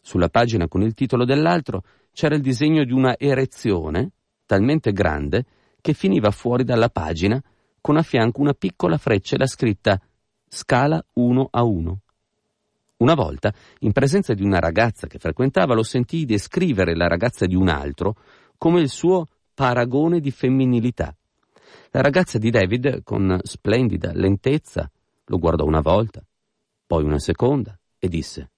Sulla 0.00 0.28
pagina 0.28 0.68
con 0.68 0.82
il 0.82 0.94
titolo 0.94 1.24
dell'altro 1.24 1.82
c'era 2.12 2.34
il 2.34 2.42
disegno 2.42 2.84
di 2.84 2.92
una 2.92 3.18
erezione 3.18 4.10
talmente 4.46 4.92
grande 4.92 5.44
che 5.80 5.94
finiva 5.94 6.30
fuori 6.30 6.64
dalla 6.64 6.88
pagina 6.88 7.42
con 7.80 7.96
a 7.96 8.02
fianco 8.02 8.40
una 8.40 8.52
piccola 8.52 8.98
freccela 8.98 9.46
scritta 9.46 10.00
scala 10.48 11.04
1 11.14 11.48
a 11.50 11.62
1. 11.62 12.00
Una 12.98 13.14
volta, 13.14 13.52
in 13.80 13.92
presenza 13.92 14.32
di 14.32 14.42
una 14.42 14.58
ragazza 14.58 15.06
che 15.06 15.18
frequentava, 15.18 15.74
lo 15.74 15.82
sentii 15.82 16.24
descrivere 16.24 16.96
la 16.96 17.08
ragazza 17.08 17.44
di 17.44 17.54
un 17.54 17.68
altro 17.68 18.16
come 18.56 18.80
il 18.80 18.88
suo 18.88 19.26
paragone 19.52 20.20
di 20.20 20.30
femminilità. 20.30 21.14
La 21.90 22.00
ragazza 22.00 22.38
di 22.38 22.50
David, 22.50 23.02
con 23.02 23.38
splendida 23.42 24.12
lentezza, 24.14 24.90
lo 25.26 25.38
guardò 25.38 25.64
una 25.64 25.80
volta, 25.80 26.24
poi 26.86 27.04
una 27.04 27.18
seconda, 27.18 27.78
e 27.98 28.08
disse 28.08 28.50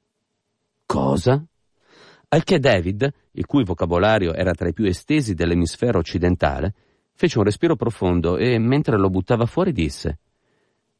Cosa? 0.86 1.44
Al 2.28 2.44
che 2.44 2.58
David, 2.60 3.12
il 3.32 3.46
cui 3.46 3.64
vocabolario 3.64 4.34
era 4.34 4.52
tra 4.52 4.68
i 4.68 4.72
più 4.72 4.84
estesi 4.84 5.34
dell'emisfero 5.34 5.98
occidentale, 5.98 6.74
fece 7.14 7.38
un 7.38 7.44
respiro 7.44 7.74
profondo 7.74 8.36
e, 8.36 8.58
mentre 8.58 8.98
lo 8.98 9.10
buttava 9.10 9.46
fuori, 9.46 9.72
disse 9.72 10.18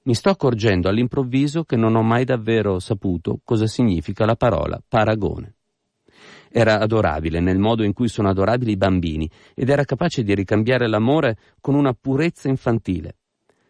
Mi 0.09 0.15
sto 0.15 0.31
accorgendo 0.31 0.89
all'improvviso 0.89 1.65
che 1.65 1.77
non 1.77 1.95
ho 1.95 2.03
mai 2.03 2.25
davvero 2.25 2.79
saputo 2.79 3.41
cosa 3.45 3.67
significa 3.67 4.25
la 4.25 4.37
parola 4.37 4.83
paragone. 4.89 5.57
Era 6.49 6.81
adorabile 6.81 7.41
nel 7.41 7.59
modo 7.59 7.83
in 7.83 7.93
cui 7.93 8.09
sono 8.09 8.31
adorabili 8.31 8.73
i 8.73 8.79
bambini 8.79 9.31
ed 9.55 9.69
era 9.69 9.85
capace 9.85 10.23
di 10.23 10.35
ricambiare 10.35 10.89
l'amore 10.89 11.37
con 11.61 11.75
una 11.75 11.93
purezza 11.93 12.49
infantile. 12.49 13.17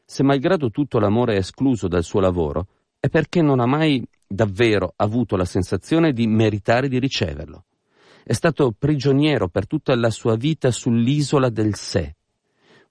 Se 0.04 0.22
malgrado 0.22 0.70
tutto 0.70 1.00
l'amore 1.00 1.34
è 1.34 1.38
escluso 1.38 1.88
dal 1.88 2.04
suo 2.04 2.20
lavoro, 2.20 2.68
è 3.00 3.08
perché 3.08 3.42
non 3.42 3.58
ha 3.58 3.66
mai 3.66 4.00
davvero 4.24 4.92
avuto 4.94 5.34
la 5.34 5.44
sensazione 5.44 6.12
di 6.12 6.28
meritare 6.28 6.86
di 6.86 7.00
riceverlo. 7.00 7.64
È 8.22 8.32
stato 8.32 8.72
prigioniero 8.78 9.48
per 9.48 9.66
tutta 9.66 9.92
la 9.96 10.10
sua 10.10 10.36
vita 10.36 10.70
sull'isola 10.70 11.48
del 11.48 11.74
sé. 11.74 12.14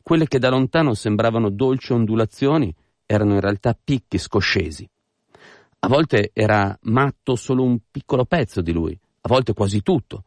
Quelle 0.04 0.28
che 0.28 0.38
da 0.38 0.50
lontano 0.50 0.94
sembravano 0.94 1.50
dolci 1.50 1.94
ondulazioni 1.94 2.76
erano 3.08 3.34
in 3.34 3.40
realtà 3.40 3.76
picchi 3.82 4.20
scoscesi. 4.20 4.88
A 5.80 5.88
volte 5.88 6.30
era 6.34 6.78
matto 6.84 7.36
solo 7.36 7.64
un 7.64 7.80
piccolo 7.90 8.26
pezzo 8.26 8.62
di 8.62 8.72
lui, 8.72 9.00
a 9.22 9.28
volte 9.28 9.54
quasi 9.54 9.82
tutto, 9.82 10.24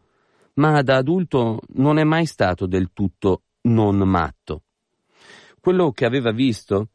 ma 0.55 0.83
da 0.83 0.97
adulto 0.97 1.61
non 1.75 1.99
è 1.99 2.05
mai 2.05 2.27
stato 2.27 2.67
del 2.67 2.91
tutto 2.93 3.43
non 3.63 3.97
matto. 3.99 4.63
Quello 5.61 5.93
che 5.93 6.07
aveva 6.07 6.33
visto 6.33 6.89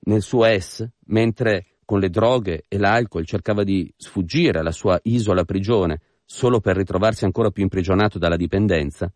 nel 0.00 0.22
suo 0.22 0.44
S, 0.44 0.88
mentre 1.06 1.66
con 1.84 1.98
le 1.98 2.10
droghe 2.10 2.64
e 2.68 2.78
l'alcol 2.78 3.26
cercava 3.26 3.64
di 3.64 3.92
sfuggire 3.96 4.60
alla 4.60 4.72
sua 4.72 4.98
isola 5.04 5.44
prigione 5.44 6.00
solo 6.24 6.60
per 6.60 6.76
ritrovarsi 6.76 7.24
ancora 7.24 7.50
più 7.50 7.62
imprigionato 7.62 8.18
dalla 8.18 8.36
dipendenza, 8.36 9.10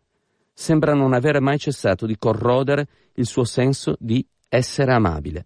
sembra 0.51 0.93
non 0.93 1.13
avere 1.13 1.39
mai 1.39 1.59
cessato 1.59 2.05
di 2.05 2.17
corrodere 2.17 2.87
il 3.13 3.25
suo 3.25 3.43
senso 3.43 3.95
di 3.99 4.25
essere 4.49 4.93
amabile. 4.93 5.45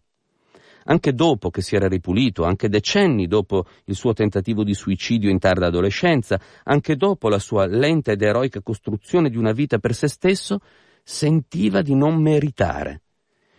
Anche 0.90 1.14
dopo 1.14 1.50
che 1.50 1.62
si 1.62 1.76
era 1.76 1.88
ripulito, 1.88 2.44
anche 2.44 2.70
decenni 2.70 3.28
dopo 3.28 3.66
il 3.86 3.96
suo 3.96 4.14
tentativo 4.14 4.64
di 4.64 4.74
suicidio 4.74 5.30
in 5.30 5.38
tarda 5.38 5.68
adolescenza, 5.68 6.40
anche 6.64 6.96
dopo 6.96 7.28
la 7.28 7.40
sua 7.40 7.66
lenta 7.66 8.12
ed 8.12 8.22
eroica 8.22 8.62
costruzione 8.62 9.30
di 9.30 9.38
una 9.38 9.52
vita 9.52 9.80
per 9.80 9.94
se 9.94 10.08
stesso, 10.08 10.60
sentiva 11.04 11.82
di 11.82 11.94
non 11.94 12.22
meritare. 12.22 13.02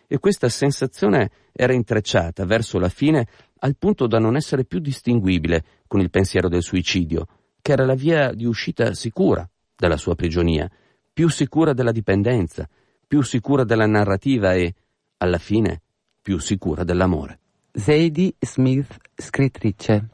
E 0.06 0.18
questa 0.18 0.49
sensazione 0.49 1.30
era 1.52 1.75
intrecciata 1.75 2.47
verso 2.47 2.78
la 2.78 2.88
fine 2.88 3.26
al 3.58 3.76
punto 3.76 4.06
da 4.06 4.18
non 4.18 4.37
essere 4.37 4.64
più 4.64 4.78
distinguibile 4.78 5.64
con 5.87 6.00
il 6.00 6.08
pensiero 6.08 6.49
del 6.49 6.62
suicidio, 6.62 7.26
che 7.61 7.73
era 7.73 7.85
la 7.85 7.94
via 7.94 8.32
di 8.32 8.47
uscita 8.47 8.94
sicura 8.94 9.47
dalla 9.76 9.99
sua 9.99 10.14
prigionia, 10.14 10.70
più 11.12 11.28
sicura 11.28 11.75
della 11.75 11.92
dipendenza, 11.92 12.66
più 13.06 13.20
sicura 13.20 13.64
della 13.64 13.87
narrativa 13.87 14.54
e, 14.54 14.75
alla 15.18 15.38
fine, 15.38 15.82
più 16.28 16.38
sicura 16.38 16.85
dell'amore. 16.85 17.38
Zadie 17.73 18.35
Smith, 18.38 18.99
scrittrice. 19.14 20.08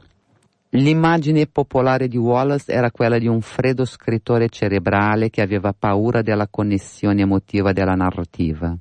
L'immagine 0.68 1.48
popolare 1.48 2.06
di 2.06 2.16
Wallace 2.16 2.70
era 2.70 2.92
quella 2.92 3.18
di 3.18 3.26
un 3.26 3.40
freddo 3.40 3.84
scrittore 3.84 4.48
cerebrale 4.48 5.28
che 5.28 5.42
aveva 5.42 5.74
paura 5.76 6.22
della 6.22 6.46
connessione 6.46 7.22
emotiva 7.22 7.72
della 7.72 7.96
narrativa. 7.96 8.76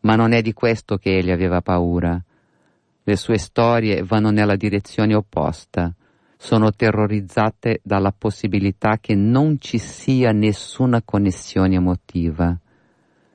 Ma 0.00 0.16
non 0.16 0.32
è 0.32 0.40
di 0.40 0.54
questo 0.54 0.96
che 0.96 1.18
egli 1.18 1.30
aveva 1.30 1.60
paura. 1.60 2.18
Le 3.02 3.16
sue 3.16 3.36
storie 3.36 4.02
vanno 4.02 4.30
nella 4.30 4.56
direzione 4.56 5.14
opposta. 5.14 5.94
Sono 6.38 6.72
terrorizzate 6.72 7.80
dalla 7.82 8.14
possibilità 8.16 8.96
che 8.98 9.14
non 9.14 9.60
ci 9.60 9.76
sia 9.76 10.32
nessuna 10.32 11.02
connessione 11.02 11.74
emotiva. 11.74 12.58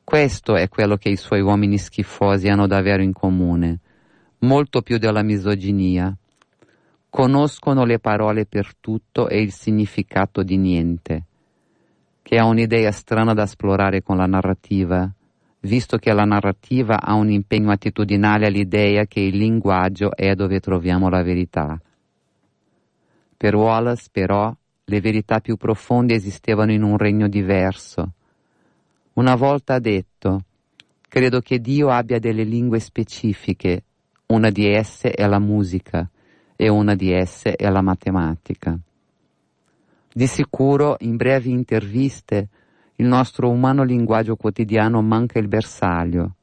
Questo 0.04 0.56
è 0.56 0.68
quello 0.70 0.98
che 0.98 1.10
i 1.10 1.16
suoi 1.16 1.42
uomini 1.42 1.78
schifosi 1.78 2.48
hanno 2.48 2.68
davvero 2.68 3.02
in 3.02 3.14
comune, 3.14 3.80
molto 4.40 4.82
più 4.82 4.98
della 4.98 5.24
misoginia. 5.24 6.16
Conoscono 7.10 7.86
le 7.86 8.00
parole 8.00 8.46
per 8.46 8.76
tutto 8.80 9.30
e 9.30 9.42
il 9.42 9.52
significato 9.52 10.44
di 10.44 10.58
niente. 10.58 11.26
che 12.24 12.38
ha 12.38 12.46
un'idea 12.46 12.92
strana 12.92 13.34
da 13.34 13.44
esplorare 13.44 14.02
con 14.02 14.18
la 14.18 14.26
narrativa, 14.26 15.12
visto 15.60 15.98
che 15.98 16.12
la 16.14 16.24
narrativa 16.24 17.00
ha 17.02 17.14
un 17.14 17.30
impegno 17.30 17.70
attitudinale 17.70 18.48
all'idea 18.48 19.06
che 19.06 19.20
il 19.20 19.38
linguaggio 19.38 20.16
è 20.16 20.34
dove 20.34 20.60
troviamo 20.60 21.10
la 21.10 21.22
verità. 21.22 21.80
Per 23.38 23.56
Wallace, 23.56 24.08
però, 24.10 24.56
le 24.86 25.02
verità 25.02 25.42
più 25.42 25.58
profonde 25.58 26.16
esistevano 26.16 26.72
in 26.72 26.82
un 26.82 26.98
regno 26.98 27.28
diverso. 27.28 28.14
Una 29.16 29.36
volta 29.36 29.76
ha 29.76 29.80
detto, 29.80 30.44
credo 31.08 31.40
che 31.40 31.60
Dio 31.60 31.90
abbia 31.90 32.18
delle 32.18 32.44
lingue 32.44 32.80
specifiche, 32.80 33.84
una 34.28 34.50
di 34.50 34.66
esse 34.66 35.12
è 35.12 35.28
la 35.28 35.38
musica 35.38 36.10
e 36.56 36.68
una 36.68 36.96
di 36.96 37.12
esse 37.12 37.54
è 37.54 37.70
la 37.70 37.82
matematica. 37.82 38.76
Di 40.12 40.26
sicuro, 40.26 40.96
in 41.02 41.16
brevi 41.16 41.52
interviste, 41.52 42.50
il 42.96 43.06
nostro 43.06 43.52
umano 43.52 43.84
linguaggio 43.84 44.36
quotidiano 44.36 45.00
manca 45.04 45.38
il 45.38 45.48
bersaglio, 45.48 46.36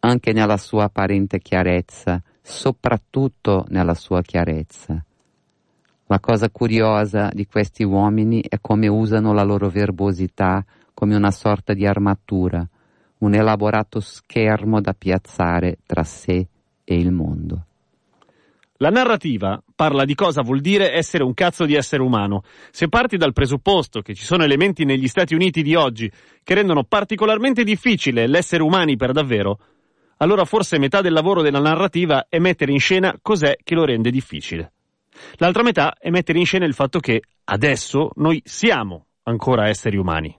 anche 0.00 0.32
nella 0.32 0.56
sua 0.56 0.84
apparente 0.84 1.38
chiarezza, 1.38 2.20
soprattutto 2.42 3.64
nella 3.68 3.94
sua 3.94 4.22
chiarezza. 4.22 5.04
La 6.06 6.18
cosa 6.18 6.50
curiosa 6.50 7.30
di 7.32 7.46
questi 7.46 7.84
uomini 7.84 8.42
è 8.48 8.58
come 8.60 8.88
usano 8.88 9.32
la 9.32 9.44
loro 9.44 9.68
verbosità 9.68 10.64
come 10.98 11.14
una 11.14 11.30
sorta 11.30 11.74
di 11.74 11.86
armatura, 11.86 12.68
un 13.18 13.32
elaborato 13.32 14.00
schermo 14.00 14.80
da 14.80 14.94
piazzare 14.98 15.78
tra 15.86 16.02
sé 16.02 16.48
e 16.82 16.94
il 16.96 17.12
mondo. 17.12 17.66
La 18.78 18.88
narrativa 18.90 19.62
parla 19.76 20.04
di 20.04 20.16
cosa 20.16 20.42
vuol 20.42 20.60
dire 20.60 20.92
essere 20.92 21.22
un 21.22 21.34
cazzo 21.34 21.66
di 21.66 21.74
essere 21.76 22.02
umano. 22.02 22.42
Se 22.72 22.88
parti 22.88 23.16
dal 23.16 23.32
presupposto 23.32 24.00
che 24.00 24.12
ci 24.12 24.24
sono 24.24 24.42
elementi 24.42 24.84
negli 24.84 25.06
Stati 25.06 25.36
Uniti 25.36 25.62
di 25.62 25.76
oggi 25.76 26.10
che 26.42 26.54
rendono 26.54 26.82
particolarmente 26.82 27.62
difficile 27.62 28.26
l'essere 28.26 28.64
umani 28.64 28.96
per 28.96 29.12
davvero, 29.12 29.60
allora 30.16 30.44
forse 30.44 30.80
metà 30.80 31.00
del 31.00 31.12
lavoro 31.12 31.42
della 31.42 31.60
narrativa 31.60 32.26
è 32.28 32.40
mettere 32.40 32.72
in 32.72 32.80
scena 32.80 33.16
cos'è 33.22 33.56
che 33.62 33.76
lo 33.76 33.84
rende 33.84 34.10
difficile. 34.10 34.72
L'altra 35.36 35.62
metà 35.62 35.94
è 35.96 36.10
mettere 36.10 36.40
in 36.40 36.44
scena 36.44 36.64
il 36.64 36.74
fatto 36.74 36.98
che 36.98 37.22
adesso 37.44 38.10
noi 38.16 38.42
siamo 38.44 39.06
ancora 39.22 39.68
esseri 39.68 39.96
umani. 39.96 40.36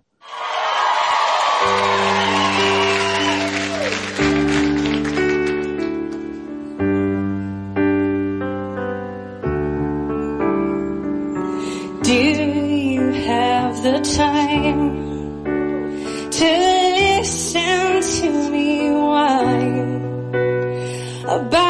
Do 12.02 12.14
you 12.14 13.12
have 13.12 13.84
the 13.84 14.00
time 14.16 14.90
to 16.32 16.46
listen 16.46 18.02
to 18.02 18.50
me 18.52 18.92
whine 18.92 20.34
about 21.26 21.69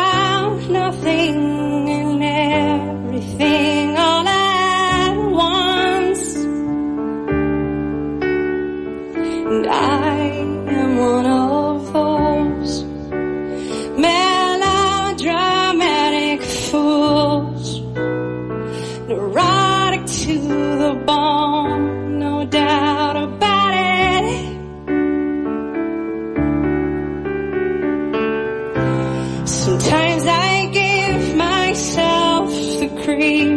the 33.20 33.49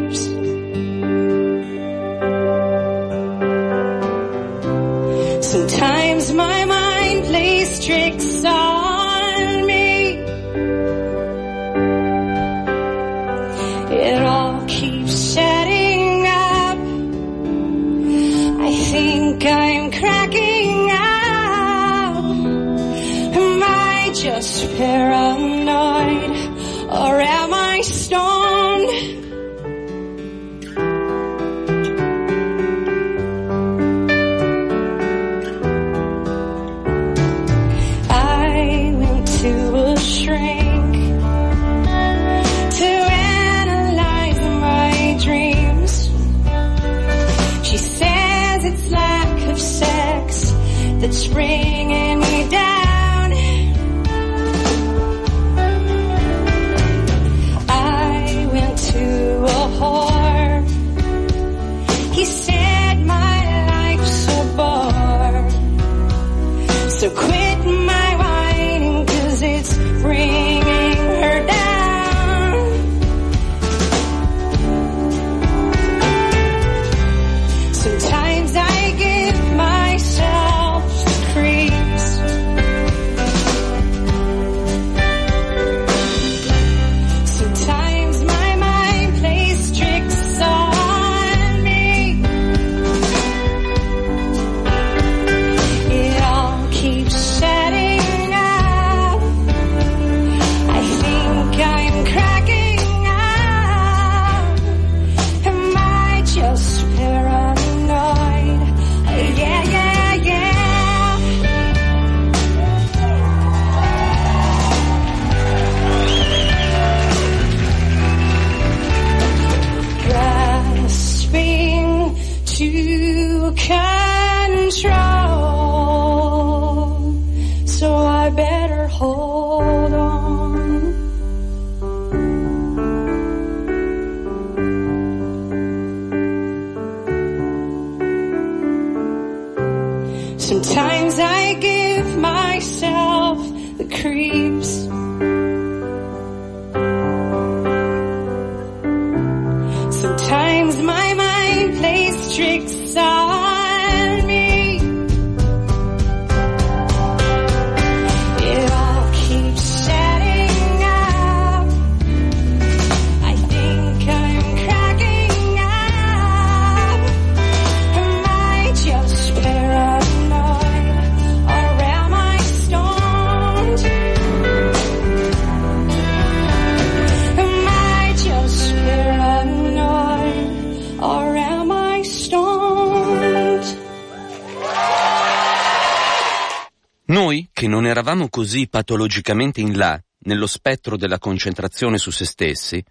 eravamo 188.03 188.29
così 188.29 188.67
patologicamente 188.67 189.61
in 189.61 189.77
là, 189.77 189.97
nello 190.25 190.49
spettro 190.49 190.97
della 190.97 191.21
concentrazione 191.21 191.99
su 191.99 192.11
se 192.11 192.25
stessi, 192.25 192.85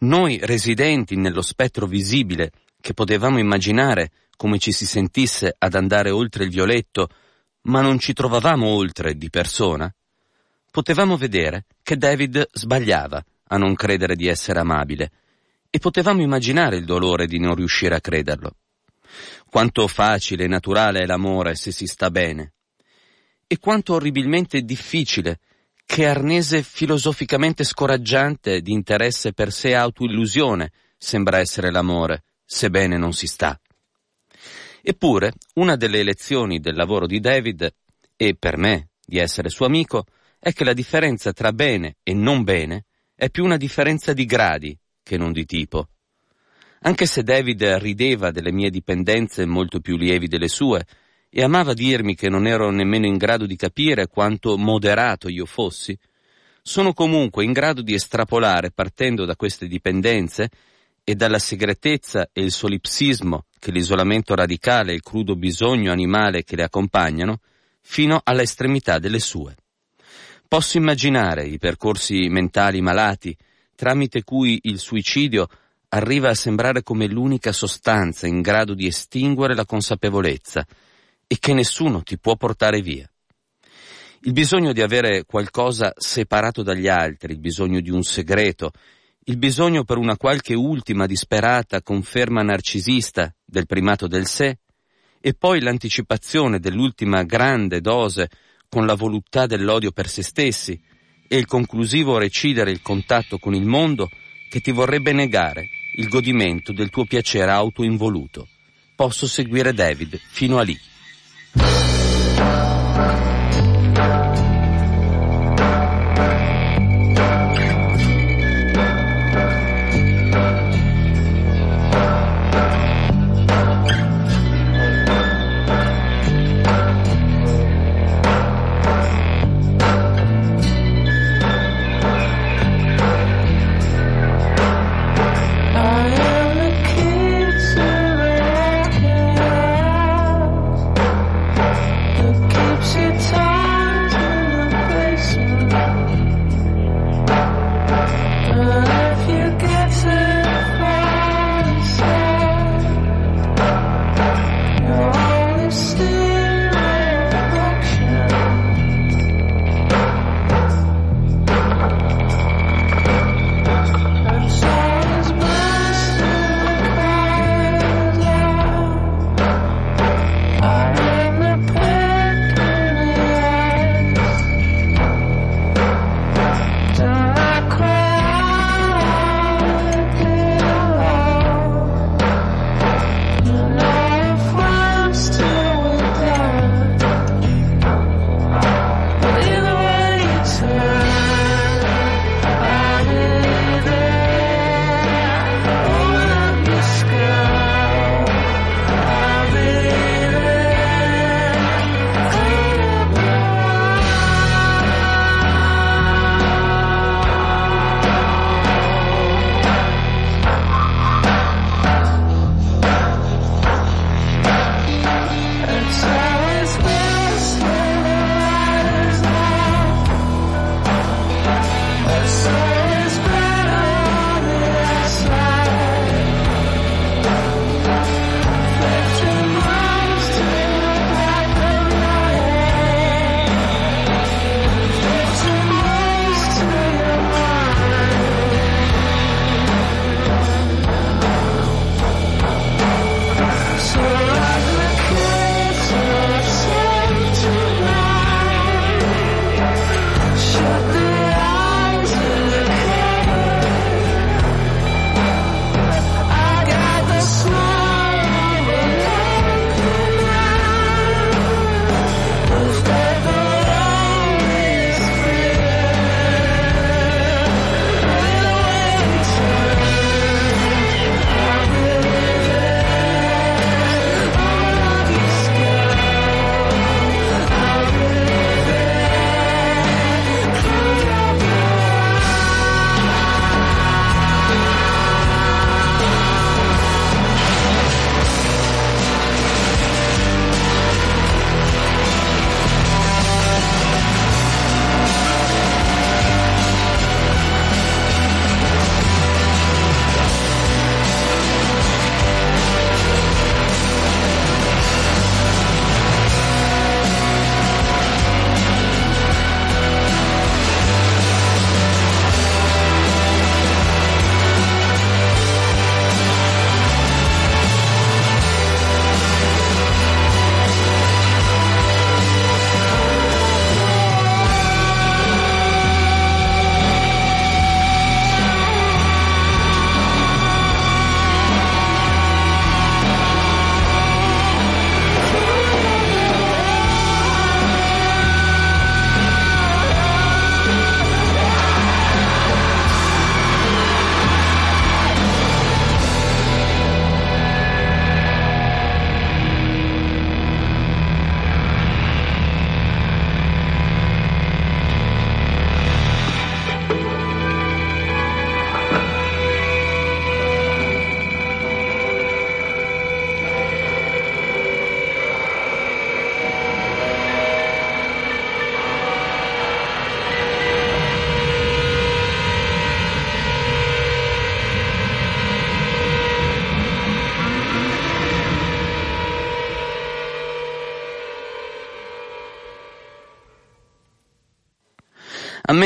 noi 0.00 0.38
residenti 0.42 1.16
nello 1.16 1.40
spettro 1.40 1.86
visibile 1.86 2.52
che 2.78 2.92
potevamo 2.92 3.38
immaginare 3.38 4.10
come 4.36 4.58
ci 4.58 4.70
si 4.70 4.84
sentisse 4.84 5.54
ad 5.56 5.74
andare 5.74 6.10
oltre 6.10 6.44
il 6.44 6.50
violetto, 6.50 7.08
ma 7.62 7.80
non 7.80 7.98
ci 7.98 8.12
trovavamo 8.12 8.66
oltre 8.66 9.16
di 9.16 9.30
persona, 9.30 9.90
potevamo 10.70 11.16
vedere 11.16 11.64
che 11.82 11.96
David 11.96 12.46
sbagliava 12.52 13.24
a 13.48 13.56
non 13.56 13.74
credere 13.74 14.16
di 14.16 14.26
essere 14.26 14.60
amabile 14.60 15.10
e 15.70 15.78
potevamo 15.78 16.20
immaginare 16.20 16.76
il 16.76 16.84
dolore 16.84 17.26
di 17.26 17.38
non 17.38 17.54
riuscire 17.54 17.94
a 17.94 18.02
crederlo. 18.02 18.56
Quanto 19.48 19.88
facile 19.88 20.44
e 20.44 20.48
naturale 20.48 21.00
è 21.00 21.06
l'amore 21.06 21.54
se 21.54 21.72
si 21.72 21.86
sta 21.86 22.10
bene 22.10 22.52
e 23.48 23.58
quanto 23.58 23.94
orribilmente 23.94 24.60
difficile, 24.60 25.40
che 25.86 26.06
arnese 26.06 26.62
filosoficamente 26.62 27.64
scoraggiante 27.64 28.60
di 28.60 28.72
interesse 28.72 29.32
per 29.32 29.50
sé 29.50 29.74
autoillusione 29.74 30.70
sembra 30.98 31.38
essere 31.38 31.70
l'amore, 31.70 32.24
sebbene 32.44 32.98
non 32.98 33.14
si 33.14 33.26
sta. 33.26 33.58
Eppure, 34.82 35.32
una 35.54 35.76
delle 35.76 36.02
lezioni 36.02 36.60
del 36.60 36.76
lavoro 36.76 37.06
di 37.06 37.20
David, 37.20 37.74
e 38.16 38.36
per 38.38 38.58
me 38.58 38.90
di 39.02 39.18
essere 39.18 39.48
suo 39.48 39.64
amico, 39.64 40.04
è 40.38 40.52
che 40.52 40.64
la 40.64 40.74
differenza 40.74 41.32
tra 41.32 41.52
bene 41.52 41.96
e 42.02 42.12
non 42.12 42.44
bene 42.44 42.84
è 43.14 43.30
più 43.30 43.44
una 43.44 43.56
differenza 43.56 44.12
di 44.12 44.26
gradi 44.26 44.78
che 45.02 45.16
non 45.16 45.32
di 45.32 45.46
tipo. 45.46 45.88
Anche 46.82 47.06
se 47.06 47.22
David 47.22 47.64
rideva 47.78 48.30
delle 48.30 48.52
mie 48.52 48.70
dipendenze 48.70 49.46
molto 49.46 49.80
più 49.80 49.96
lievi 49.96 50.28
delle 50.28 50.48
sue, 50.48 50.84
e 51.30 51.42
amava 51.42 51.74
dirmi 51.74 52.14
che 52.14 52.28
non 52.28 52.46
ero 52.46 52.70
nemmeno 52.70 53.06
in 53.06 53.16
grado 53.16 53.46
di 53.46 53.56
capire 53.56 54.06
quanto 54.06 54.56
moderato 54.56 55.28
io 55.28 55.46
fossi, 55.46 55.98
sono 56.62 56.92
comunque 56.92 57.44
in 57.44 57.52
grado 57.52 57.82
di 57.82 57.94
estrapolare 57.94 58.70
partendo 58.70 59.24
da 59.24 59.36
queste 59.36 59.66
dipendenze 59.66 60.50
e 61.02 61.14
dalla 61.14 61.38
segretezza 61.38 62.28
e 62.32 62.42
il 62.42 62.52
solipsismo 62.52 63.46
che 63.58 63.70
l'isolamento 63.70 64.34
radicale 64.34 64.92
e 64.92 64.96
il 64.96 65.02
crudo 65.02 65.36
bisogno 65.36 65.90
animale 65.90 66.44
che 66.44 66.56
le 66.56 66.64
accompagnano, 66.64 67.40
fino 67.80 68.20
all'estremità 68.22 68.98
delle 68.98 69.18
sue. 69.18 69.56
Posso 70.46 70.76
immaginare 70.76 71.46
i 71.46 71.58
percorsi 71.58 72.28
mentali 72.28 72.82
malati, 72.82 73.34
tramite 73.74 74.22
cui 74.22 74.58
il 74.64 74.78
suicidio 74.78 75.48
arriva 75.88 76.28
a 76.28 76.34
sembrare 76.34 76.82
come 76.82 77.06
l'unica 77.06 77.52
sostanza 77.52 78.26
in 78.26 78.42
grado 78.42 78.74
di 78.74 78.86
estinguere 78.86 79.54
la 79.54 79.64
consapevolezza, 79.64 80.66
e 81.28 81.36
che 81.38 81.52
nessuno 81.52 82.02
ti 82.02 82.18
può 82.18 82.34
portare 82.34 82.80
via. 82.80 83.08
Il 84.22 84.32
bisogno 84.32 84.72
di 84.72 84.82
avere 84.82 85.24
qualcosa 85.24 85.92
separato 85.96 86.64
dagli 86.64 86.88
altri, 86.88 87.34
il 87.34 87.38
bisogno 87.38 87.80
di 87.80 87.90
un 87.90 88.02
segreto, 88.02 88.72
il 89.26 89.36
bisogno 89.36 89.84
per 89.84 89.98
una 89.98 90.16
qualche 90.16 90.54
ultima 90.54 91.06
disperata 91.06 91.82
conferma 91.82 92.42
narcisista 92.42 93.32
del 93.44 93.66
primato 93.66 94.08
del 94.08 94.26
sé, 94.26 94.58
e 95.20 95.34
poi 95.34 95.60
l'anticipazione 95.60 96.58
dell'ultima 96.58 97.22
grande 97.24 97.80
dose 97.80 98.28
con 98.68 98.86
la 98.86 98.94
voluttà 98.94 99.46
dell'odio 99.46 99.90
per 99.90 100.08
se 100.08 100.22
stessi 100.22 100.80
e 101.28 101.36
il 101.36 101.46
conclusivo 101.46 102.18
recidere 102.18 102.70
il 102.70 102.80
contatto 102.82 103.38
con 103.38 103.54
il 103.54 103.66
mondo 103.66 104.08
che 104.48 104.60
ti 104.60 104.72
vorrebbe 104.72 105.12
negare 105.12 105.68
il 105.96 106.08
godimento 106.08 106.72
del 106.72 106.90
tuo 106.90 107.04
piacere 107.04 107.50
autoinvoluto. 107.50 108.48
Posso 108.96 109.26
seguire 109.26 109.72
David 109.72 110.18
fino 110.30 110.58
a 110.58 110.62
lì. 110.62 110.78
Thank 111.54 112.82
you. 112.82 112.87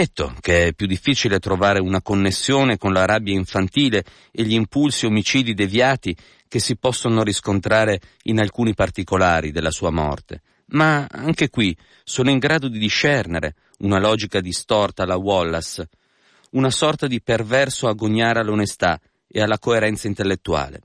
Ammetto 0.02 0.34
che 0.40 0.66
è 0.66 0.72
più 0.72 0.88
difficile 0.88 1.38
trovare 1.38 1.78
una 1.78 2.02
connessione 2.02 2.76
con 2.76 2.92
la 2.92 3.04
rabbia 3.04 3.34
infantile 3.34 4.04
e 4.32 4.42
gli 4.42 4.54
impulsi 4.54 5.06
omicidi 5.06 5.54
deviati 5.54 6.16
che 6.48 6.58
si 6.58 6.76
possono 6.76 7.22
riscontrare 7.22 8.00
in 8.22 8.40
alcuni 8.40 8.74
particolari 8.74 9.52
della 9.52 9.70
sua 9.70 9.90
morte, 9.90 10.42
ma 10.70 11.06
anche 11.08 11.50
qui 11.50 11.76
sono 12.02 12.30
in 12.30 12.38
grado 12.38 12.66
di 12.66 12.80
discernere 12.80 13.54
una 13.78 14.00
logica 14.00 14.40
distorta 14.40 15.04
alla 15.04 15.16
Wallace, 15.16 15.88
una 16.50 16.70
sorta 16.70 17.06
di 17.06 17.22
perverso 17.22 17.86
agognare 17.86 18.40
all'onestà 18.40 19.00
e 19.28 19.40
alla 19.40 19.60
coerenza 19.60 20.08
intellettuale. 20.08 20.80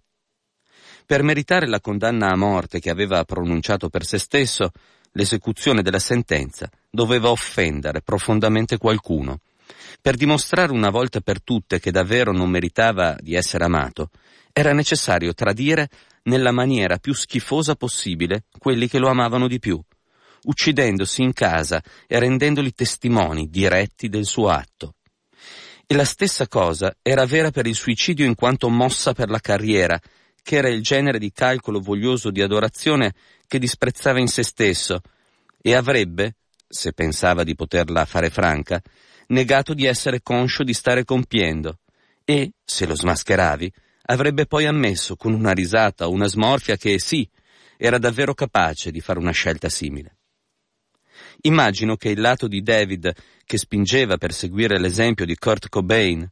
Per 1.07 1.23
meritare 1.23 1.67
la 1.67 1.81
condanna 1.81 2.29
a 2.29 2.35
morte 2.35 2.79
che 2.79 2.91
aveva 2.91 3.23
pronunciato 3.23 3.89
per 3.89 4.05
se 4.05 4.19
stesso, 4.19 4.69
l'esecuzione 5.17 5.81
della 5.81 5.99
sentenza 5.99 6.69
doveva 6.89 7.31
offendere 7.31 8.01
profondamente 8.01 8.77
qualcuno. 8.77 9.39
Per 9.99 10.15
dimostrare 10.15 10.71
una 10.71 10.91
volta 10.91 11.19
per 11.21 11.41
tutte 11.41 11.79
che 11.79 11.91
davvero 11.91 12.31
non 12.31 12.49
meritava 12.49 13.17
di 13.19 13.33
essere 13.33 13.65
amato, 13.65 14.11
era 14.53 14.73
necessario 14.73 15.33
tradire 15.33 15.89
nella 16.23 16.51
maniera 16.51 16.97
più 16.97 17.13
schifosa 17.13 17.75
possibile 17.75 18.43
quelli 18.59 18.87
che 18.87 18.99
lo 18.99 19.09
amavano 19.09 19.47
di 19.47 19.59
più, 19.59 19.81
uccidendosi 20.43 21.23
in 21.23 21.33
casa 21.33 21.81
e 22.05 22.19
rendendoli 22.19 22.71
testimoni 22.73 23.49
diretti 23.49 24.09
del 24.09 24.25
suo 24.25 24.49
atto. 24.49 24.93
E 25.87 25.95
la 25.95 26.05
stessa 26.05 26.47
cosa 26.47 26.95
era 27.01 27.25
vera 27.25 27.49
per 27.49 27.65
il 27.65 27.75
suicidio 27.75 28.25
in 28.25 28.35
quanto 28.35 28.69
mossa 28.69 29.13
per 29.13 29.29
la 29.29 29.39
carriera, 29.39 29.99
che 30.47 30.55
era 30.55 30.69
il 30.69 30.81
genere 30.81 31.19
di 31.19 31.33
calcolo 31.33 31.81
voglioso 31.81 32.31
di 32.31 32.41
adorazione 32.41 33.13
che 33.47 33.59
disprezzava 33.59 34.21
in 34.21 34.29
se 34.29 34.43
stesso, 34.43 35.01
e 35.61 35.75
avrebbe, 35.75 36.35
se 36.65 36.93
pensava 36.93 37.43
di 37.43 37.53
poterla 37.53 38.05
fare 38.05 38.29
franca, 38.29 38.81
negato 39.27 39.73
di 39.73 39.83
essere 39.83 40.21
conscio 40.21 40.63
di 40.63 40.71
stare 40.71 41.03
compiendo, 41.03 41.79
e, 42.23 42.53
se 42.63 42.85
lo 42.85 42.95
smascheravi, 42.95 43.69
avrebbe 44.03 44.45
poi 44.45 44.65
ammesso 44.65 45.17
con 45.17 45.33
una 45.33 45.51
risata 45.51 46.07
o 46.07 46.11
una 46.11 46.27
smorfia 46.27 46.77
che 46.77 46.97
sì, 46.97 47.29
era 47.75 47.97
davvero 47.97 48.33
capace 48.33 48.89
di 48.89 49.01
fare 49.01 49.19
una 49.19 49.31
scelta 49.31 49.67
simile. 49.67 50.15
Immagino 51.41 51.97
che 51.97 52.07
il 52.07 52.21
lato 52.21 52.47
di 52.47 52.61
David 52.61 53.13
che 53.43 53.57
spingeva 53.57 54.15
per 54.15 54.31
seguire 54.31 54.79
l'esempio 54.79 55.25
di 55.25 55.35
Kurt 55.35 55.67
Cobain, 55.67 56.25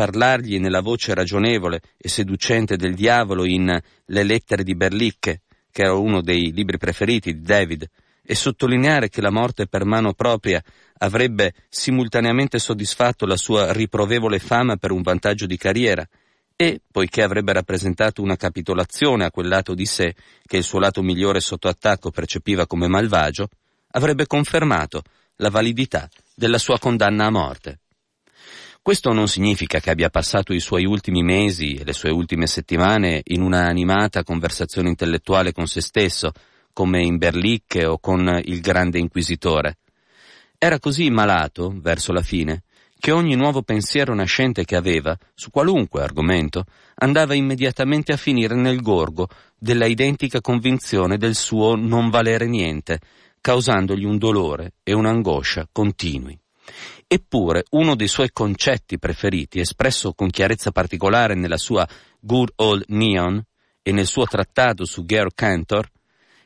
parlargli 0.00 0.58
nella 0.58 0.80
voce 0.80 1.12
ragionevole 1.12 1.82
e 1.98 2.08
seducente 2.08 2.78
del 2.78 2.94
diavolo 2.94 3.44
in 3.44 3.66
Le 4.06 4.22
lettere 4.22 4.64
di 4.64 4.74
Berlicche, 4.74 5.42
che 5.70 5.82
era 5.82 5.92
uno 5.92 6.22
dei 6.22 6.52
libri 6.52 6.78
preferiti 6.78 7.34
di 7.34 7.42
David, 7.42 7.86
e 8.24 8.34
sottolineare 8.34 9.10
che 9.10 9.20
la 9.20 9.30
morte 9.30 9.66
per 9.66 9.84
mano 9.84 10.14
propria 10.14 10.64
avrebbe 11.00 11.52
simultaneamente 11.68 12.58
soddisfatto 12.58 13.26
la 13.26 13.36
sua 13.36 13.74
riprovevole 13.74 14.38
fama 14.38 14.76
per 14.76 14.90
un 14.90 15.02
vantaggio 15.02 15.44
di 15.44 15.58
carriera, 15.58 16.08
e, 16.56 16.80
poiché 16.90 17.22
avrebbe 17.22 17.52
rappresentato 17.52 18.22
una 18.22 18.36
capitolazione 18.36 19.26
a 19.26 19.30
quel 19.30 19.48
lato 19.48 19.74
di 19.74 19.84
sé 19.84 20.14
che 20.46 20.56
il 20.56 20.64
suo 20.64 20.78
lato 20.78 21.02
migliore 21.02 21.40
sotto 21.40 21.68
attacco 21.68 22.10
percepiva 22.10 22.66
come 22.66 22.88
malvagio, 22.88 23.50
avrebbe 23.90 24.26
confermato 24.26 25.02
la 25.36 25.50
validità 25.50 26.08
della 26.34 26.56
sua 26.56 26.78
condanna 26.78 27.26
a 27.26 27.30
morte. 27.30 27.80
Questo 28.82 29.12
non 29.12 29.28
significa 29.28 29.78
che 29.78 29.90
abbia 29.90 30.08
passato 30.08 30.54
i 30.54 30.58
suoi 30.58 30.86
ultimi 30.86 31.22
mesi 31.22 31.74
e 31.74 31.84
le 31.84 31.92
sue 31.92 32.10
ultime 32.10 32.46
settimane 32.46 33.20
in 33.24 33.42
una 33.42 33.66
animata 33.66 34.24
conversazione 34.24 34.88
intellettuale 34.88 35.52
con 35.52 35.66
se 35.66 35.82
stesso, 35.82 36.32
come 36.72 37.02
in 37.02 37.18
Berlicche 37.18 37.84
o 37.84 37.98
con 37.98 38.40
il 38.42 38.60
grande 38.60 38.98
inquisitore. 38.98 39.76
Era 40.56 40.78
così 40.78 41.10
malato, 41.10 41.74
verso 41.76 42.12
la 42.12 42.22
fine, 42.22 42.62
che 42.98 43.10
ogni 43.10 43.34
nuovo 43.34 43.60
pensiero 43.60 44.14
nascente 44.14 44.64
che 44.64 44.76
aveva, 44.76 45.14
su 45.34 45.50
qualunque 45.50 46.02
argomento, 46.02 46.64
andava 46.94 47.34
immediatamente 47.34 48.12
a 48.12 48.16
finire 48.16 48.54
nel 48.54 48.80
gorgo 48.80 49.28
della 49.58 49.86
identica 49.86 50.40
convinzione 50.40 51.18
del 51.18 51.34
suo 51.34 51.76
non 51.76 52.08
valere 52.08 52.46
niente, 52.46 52.98
causandogli 53.42 54.04
un 54.04 54.16
dolore 54.16 54.72
e 54.82 54.94
un'angoscia 54.94 55.68
continui. 55.70 56.38
Eppure 57.12 57.64
uno 57.70 57.96
dei 57.96 58.06
suoi 58.06 58.30
concetti 58.30 58.96
preferiti, 58.96 59.58
espresso 59.58 60.12
con 60.12 60.30
chiarezza 60.30 60.70
particolare 60.70 61.34
nella 61.34 61.56
sua 61.56 61.84
Good 62.20 62.52
Old 62.54 62.84
Neon 62.86 63.44
e 63.82 63.90
nel 63.90 64.06
suo 64.06 64.26
trattato 64.26 64.84
su 64.84 65.04
Georg 65.04 65.32
Cantor, 65.34 65.90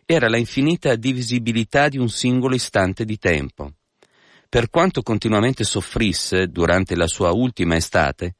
era 0.06 0.26
la 0.30 0.38
infinita 0.38 0.96
divisibilità 0.96 1.90
di 1.90 1.98
un 1.98 2.08
singolo 2.08 2.54
istante 2.54 3.04
di 3.04 3.18
tempo. 3.18 3.72
Per 4.48 4.70
quanto 4.70 5.02
continuamente 5.02 5.64
soffrisse 5.64 6.46
durante 6.46 6.96
la 6.96 7.08
sua 7.08 7.32
ultima 7.32 7.76
estate, 7.76 8.36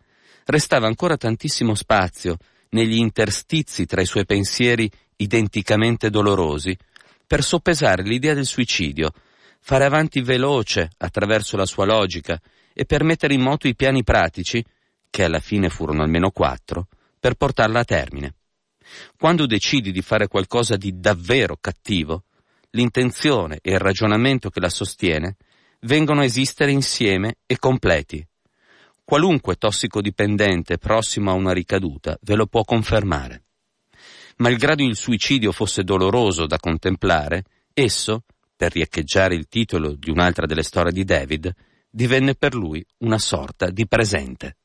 restava 0.47 0.87
ancora 0.87 1.19
tantissimo 1.19 1.75
spazio 1.75 2.39
negli 2.71 2.97
interstizi 2.97 3.85
tra 3.85 4.01
i 4.01 4.07
suoi 4.07 4.25
pensieri 4.25 4.91
identicamente 5.17 6.09
dolorosi 6.09 6.75
per 7.27 7.45
soppesare 7.45 8.03
l'idea 8.03 8.33
del 8.33 8.47
suicidio, 8.47 9.13
fare 9.67 9.87
avanti 9.87 10.21
veloce 10.21 10.91
attraverso 10.99 11.57
la 11.57 11.65
sua 11.65 11.87
logica 11.87 12.39
e 12.75 12.85
per 12.85 13.03
mettere 13.03 13.33
in 13.33 13.41
moto 13.41 13.67
i 13.67 13.75
piani 13.75 14.05
pratici, 14.05 14.63
che 15.09 15.25
alla 15.25 15.41
fine 15.41 15.71
furono 15.71 16.03
almeno 16.03 16.31
quattro, 16.33 16.89
per 17.19 17.33
portarla 17.37 17.81
a 17.81 17.85
termine. 17.85 18.35
Quando 19.17 19.47
decidi 19.47 19.91
di 19.91 20.03
fare 20.03 20.29
qualcosa 20.29 20.77
di 20.77 21.01
davvero 21.01 21.57
cattivo, 21.59 22.25
l'intenzione 22.73 23.59
e 23.63 23.73
il 23.73 23.79
ragionamento 23.79 24.51
che 24.51 24.61
la 24.61 24.69
sostiene 24.69 25.37
vengono 25.81 26.21
a 26.21 26.25
esistere 26.25 26.71
insieme 26.71 27.37
e 27.47 27.59
completi. 27.59 28.23
Qualunque 29.03 29.57
tossicodipendente 29.57 30.77
prossimo 30.77 31.31
a 31.31 31.35
una 31.35 31.55
ricaduta 31.55 32.19
ve 32.21 32.35
lo 32.35 32.47
può 32.47 32.65
confermare. 32.65 33.45
Malgrado 34.37 34.83
il 34.83 34.97
suicidio 34.97 35.53
fosse 35.53 35.85
doloroso 35.85 36.45
da 36.45 36.59
contemplare, 36.59 37.45
esso, 37.73 38.25
per 38.57 38.73
riecheggiare 38.73 39.35
il 39.35 39.49
titolo 39.49 39.95
di 39.95 40.11
un'altra 40.11 40.47
delle 40.47 40.63
storie 40.63 40.93
di 40.93 41.05
David, 41.05 41.53
divenne 41.91 42.35
per 42.35 42.55
lui 42.55 42.85
una 42.99 43.19
sorta 43.19 43.71
di 43.71 43.87
presente. 43.87 44.57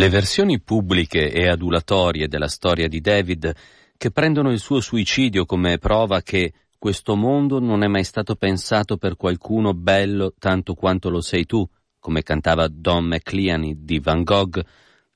Le 0.00 0.08
versioni 0.08 0.58
pubbliche 0.62 1.30
e 1.30 1.46
adulatorie 1.46 2.26
della 2.26 2.48
storia 2.48 2.88
di 2.88 3.02
David, 3.02 3.54
che 3.98 4.10
prendono 4.10 4.50
il 4.50 4.58
suo 4.58 4.80
suicidio 4.80 5.44
come 5.44 5.76
prova 5.76 6.22
che 6.22 6.54
questo 6.78 7.16
mondo 7.16 7.60
non 7.60 7.82
è 7.82 7.86
mai 7.86 8.04
stato 8.04 8.34
pensato 8.34 8.96
per 8.96 9.16
qualcuno 9.16 9.74
bello 9.74 10.32
tanto 10.38 10.72
quanto 10.72 11.10
lo 11.10 11.20
sei 11.20 11.44
tu, 11.44 11.68
come 11.98 12.22
cantava 12.22 12.66
Don 12.68 13.08
McLeany 13.08 13.84
di 13.84 13.98
Van 13.98 14.22
Gogh, 14.22 14.64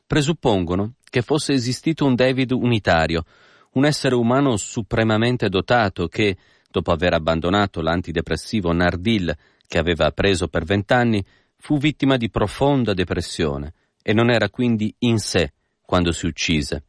presuppongono 0.06 0.96
che 1.08 1.22
fosse 1.22 1.54
esistito 1.54 2.04
un 2.04 2.14
David 2.14 2.50
unitario, 2.50 3.24
un 3.72 3.86
essere 3.86 4.14
umano 4.14 4.58
supremamente 4.58 5.48
dotato 5.48 6.08
che, 6.08 6.36
dopo 6.70 6.92
aver 6.92 7.14
abbandonato 7.14 7.80
l'antidepressivo 7.80 8.70
Nardil 8.70 9.34
che 9.66 9.78
aveva 9.78 10.10
preso 10.10 10.48
per 10.48 10.64
vent'anni, 10.64 11.24
fu 11.56 11.78
vittima 11.78 12.18
di 12.18 12.28
profonda 12.28 12.92
depressione 12.92 13.72
e 14.06 14.12
non 14.12 14.30
era 14.30 14.50
quindi 14.50 14.94
in 14.98 15.18
sé 15.18 15.54
quando 15.80 16.12
si 16.12 16.26
uccise. 16.26 16.84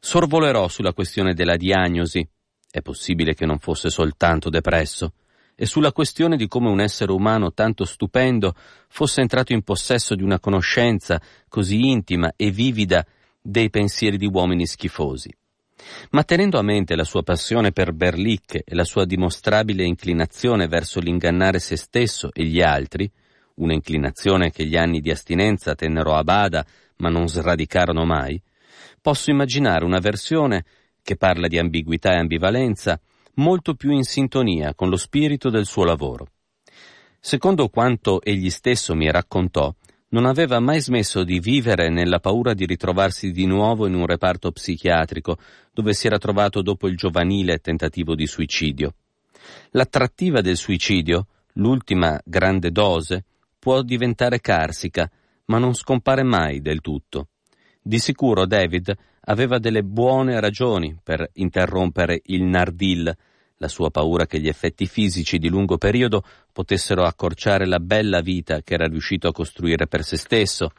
Sorvolerò 0.00 0.66
sulla 0.68 0.94
questione 0.94 1.34
della 1.34 1.56
diagnosi, 1.56 2.26
è 2.70 2.80
possibile 2.80 3.34
che 3.34 3.44
non 3.44 3.58
fosse 3.58 3.90
soltanto 3.90 4.48
depresso, 4.48 5.12
e 5.54 5.66
sulla 5.66 5.92
questione 5.92 6.36
di 6.36 6.48
come 6.48 6.70
un 6.70 6.80
essere 6.80 7.12
umano 7.12 7.52
tanto 7.52 7.84
stupendo 7.84 8.54
fosse 8.88 9.20
entrato 9.20 9.52
in 9.52 9.62
possesso 9.62 10.14
di 10.14 10.22
una 10.22 10.40
conoscenza 10.40 11.20
così 11.48 11.90
intima 11.90 12.32
e 12.34 12.50
vivida 12.50 13.06
dei 13.40 13.68
pensieri 13.68 14.16
di 14.16 14.26
uomini 14.26 14.66
schifosi. 14.66 15.30
Ma 16.12 16.24
tenendo 16.24 16.58
a 16.58 16.62
mente 16.62 16.96
la 16.96 17.04
sua 17.04 17.22
passione 17.22 17.72
per 17.72 17.92
Berlicche 17.92 18.62
e 18.64 18.74
la 18.74 18.84
sua 18.84 19.04
dimostrabile 19.04 19.84
inclinazione 19.84 20.66
verso 20.66 20.98
l'ingannare 20.98 21.58
se 21.58 21.76
stesso 21.76 22.30
e 22.32 22.44
gli 22.44 22.62
altri, 22.62 23.10
una 23.56 23.72
inclinazione 23.72 24.50
che 24.50 24.64
gli 24.64 24.76
anni 24.76 25.00
di 25.00 25.10
astinenza 25.10 25.74
tennero 25.74 26.14
a 26.14 26.24
bada 26.24 26.64
ma 26.96 27.08
non 27.08 27.28
sradicarono 27.28 28.04
mai, 28.04 28.40
posso 29.00 29.30
immaginare 29.30 29.84
una 29.84 29.98
versione 29.98 30.64
che 31.02 31.16
parla 31.16 31.48
di 31.48 31.58
ambiguità 31.58 32.12
e 32.12 32.18
ambivalenza 32.18 33.00
molto 33.34 33.74
più 33.74 33.90
in 33.90 34.04
sintonia 34.04 34.74
con 34.74 34.88
lo 34.88 34.96
spirito 34.96 35.50
del 35.50 35.66
suo 35.66 35.84
lavoro. 35.84 36.28
Secondo 37.18 37.68
quanto 37.68 38.20
egli 38.22 38.50
stesso 38.50 38.94
mi 38.94 39.10
raccontò, 39.10 39.74
non 40.08 40.26
aveva 40.26 40.60
mai 40.60 40.80
smesso 40.80 41.24
di 41.24 41.40
vivere 41.40 41.88
nella 41.88 42.18
paura 42.18 42.52
di 42.52 42.66
ritrovarsi 42.66 43.30
di 43.30 43.46
nuovo 43.46 43.86
in 43.86 43.94
un 43.94 44.06
reparto 44.06 44.52
psichiatrico 44.52 45.38
dove 45.72 45.94
si 45.94 46.06
era 46.06 46.18
trovato 46.18 46.62
dopo 46.62 46.86
il 46.86 46.96
giovanile 46.96 47.58
tentativo 47.58 48.14
di 48.14 48.26
suicidio. 48.26 48.94
L'attrattiva 49.70 50.40
del 50.40 50.56
suicidio, 50.56 51.26
l'ultima 51.54 52.20
grande 52.24 52.70
dose, 52.70 53.24
può 53.62 53.82
diventare 53.82 54.40
carsica, 54.40 55.08
ma 55.44 55.58
non 55.58 55.76
scompare 55.76 56.24
mai 56.24 56.60
del 56.60 56.80
tutto. 56.80 57.28
Di 57.80 58.00
sicuro 58.00 58.44
David 58.44 58.92
aveva 59.26 59.60
delle 59.60 59.84
buone 59.84 60.40
ragioni 60.40 60.98
per 61.00 61.30
interrompere 61.34 62.22
il 62.24 62.42
Nardil, 62.42 63.16
la 63.58 63.68
sua 63.68 63.88
paura 63.90 64.26
che 64.26 64.40
gli 64.40 64.48
effetti 64.48 64.86
fisici 64.86 65.38
di 65.38 65.48
lungo 65.48 65.78
periodo 65.78 66.24
potessero 66.52 67.04
accorciare 67.04 67.64
la 67.64 67.78
bella 67.78 68.20
vita 68.20 68.62
che 68.62 68.74
era 68.74 68.88
riuscito 68.88 69.28
a 69.28 69.32
costruire 69.32 69.86
per 69.86 70.02
se 70.02 70.16
stesso, 70.16 70.72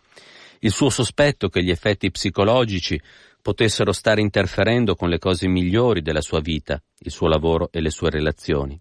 il 0.60 0.72
suo 0.72 0.90
sospetto 0.90 1.48
che 1.48 1.64
gli 1.64 1.72
effetti 1.72 2.12
psicologici 2.12 3.00
potessero 3.42 3.94
stare 3.94 4.20
interferendo 4.20 4.96
con 4.96 5.08
le 5.08 5.20
cose 5.20 5.48
migliori 5.48 6.02
della 6.02 6.20
sua 6.20 6.42
vita, 6.42 6.84
il 7.00 7.12
suo 7.12 7.30
lavoro 7.30 7.70
e 7.72 7.80
le 7.80 7.92
sue 7.92 8.10
relazioni. 8.10 8.78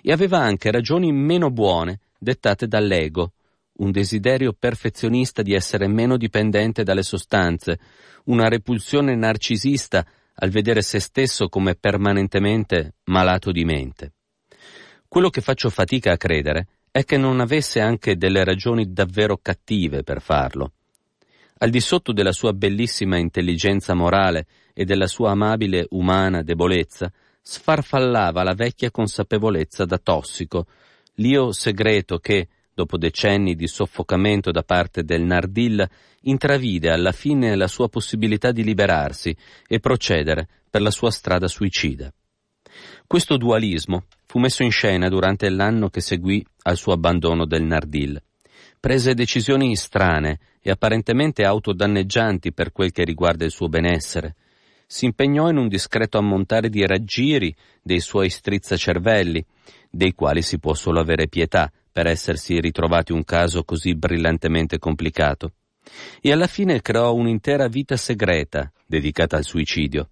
E 0.00 0.10
aveva 0.10 0.38
anche 0.38 0.70
ragioni 0.70 1.12
meno 1.12 1.50
buone 1.50 2.00
dettate 2.18 2.66
dall'ego, 2.66 3.32
un 3.78 3.90
desiderio 3.90 4.54
perfezionista 4.58 5.42
di 5.42 5.52
essere 5.52 5.86
meno 5.86 6.16
dipendente 6.16 6.82
dalle 6.82 7.02
sostanze, 7.02 7.78
una 8.24 8.48
repulsione 8.48 9.14
narcisista 9.14 10.06
al 10.34 10.50
vedere 10.50 10.82
se 10.82 11.00
stesso 11.00 11.48
come 11.48 11.74
permanentemente 11.74 12.96
malato 13.04 13.52
di 13.52 13.64
mente. 13.64 14.12
Quello 15.08 15.30
che 15.30 15.40
faccio 15.40 15.70
fatica 15.70 16.12
a 16.12 16.16
credere 16.16 16.68
è 16.90 17.04
che 17.04 17.16
non 17.16 17.40
avesse 17.40 17.80
anche 17.80 18.16
delle 18.16 18.44
ragioni 18.44 18.92
davvero 18.92 19.38
cattive 19.38 20.02
per 20.02 20.20
farlo. 20.20 20.72
Al 21.58 21.70
di 21.70 21.80
sotto 21.80 22.12
della 22.12 22.32
sua 22.32 22.52
bellissima 22.52 23.16
intelligenza 23.16 23.94
morale 23.94 24.46
e 24.74 24.84
della 24.84 25.06
sua 25.06 25.30
amabile 25.30 25.86
umana 25.90 26.42
debolezza, 26.42 27.10
sfarfallava 27.40 28.42
la 28.42 28.54
vecchia 28.54 28.90
consapevolezza 28.90 29.84
da 29.84 29.98
tossico, 29.98 30.66
l'io 31.16 31.52
segreto 31.52 32.18
che, 32.18 32.48
dopo 32.74 32.96
decenni 32.96 33.54
di 33.54 33.66
soffocamento 33.66 34.50
da 34.50 34.62
parte 34.62 35.04
del 35.04 35.22
Nardil, 35.22 35.88
intravide 36.22 36.90
alla 36.90 37.12
fine 37.12 37.54
la 37.54 37.68
sua 37.68 37.88
possibilità 37.88 38.52
di 38.52 38.64
liberarsi 38.64 39.34
e 39.66 39.80
procedere 39.80 40.48
per 40.68 40.82
la 40.82 40.90
sua 40.90 41.10
strada 41.10 41.48
suicida. 41.48 42.12
Questo 43.06 43.36
dualismo 43.36 44.04
fu 44.26 44.38
messo 44.38 44.62
in 44.62 44.70
scena 44.70 45.08
durante 45.08 45.48
l'anno 45.48 45.88
che 45.88 46.00
seguì 46.00 46.44
al 46.62 46.76
suo 46.76 46.92
abbandono 46.92 47.46
del 47.46 47.62
Nardil. 47.62 48.20
Prese 48.78 49.14
decisioni 49.14 49.74
strane 49.76 50.38
e 50.60 50.70
apparentemente 50.70 51.44
autodanneggianti 51.44 52.52
per 52.52 52.72
quel 52.72 52.92
che 52.92 53.04
riguarda 53.04 53.44
il 53.44 53.50
suo 53.50 53.68
benessere, 53.68 54.34
si 54.86 55.04
impegnò 55.04 55.48
in 55.48 55.56
un 55.56 55.68
discreto 55.68 56.18
ammontare 56.18 56.68
di 56.68 56.86
raggiri 56.86 57.54
dei 57.82 58.00
suoi 58.00 58.30
strizzacervelli, 58.30 59.44
dei 59.96 60.12
quali 60.12 60.42
si 60.42 60.58
può 60.58 60.74
solo 60.74 61.00
avere 61.00 61.28
pietà 61.28 61.70
per 61.90 62.06
essersi 62.06 62.60
ritrovati 62.60 63.12
un 63.12 63.24
caso 63.24 63.64
così 63.64 63.94
brillantemente 63.94 64.78
complicato. 64.78 65.52
E 66.20 66.32
alla 66.32 66.46
fine 66.46 66.82
creò 66.82 67.14
un'intera 67.14 67.68
vita 67.68 67.96
segreta 67.96 68.70
dedicata 68.86 69.36
al 69.36 69.44
suicidio. 69.44 70.10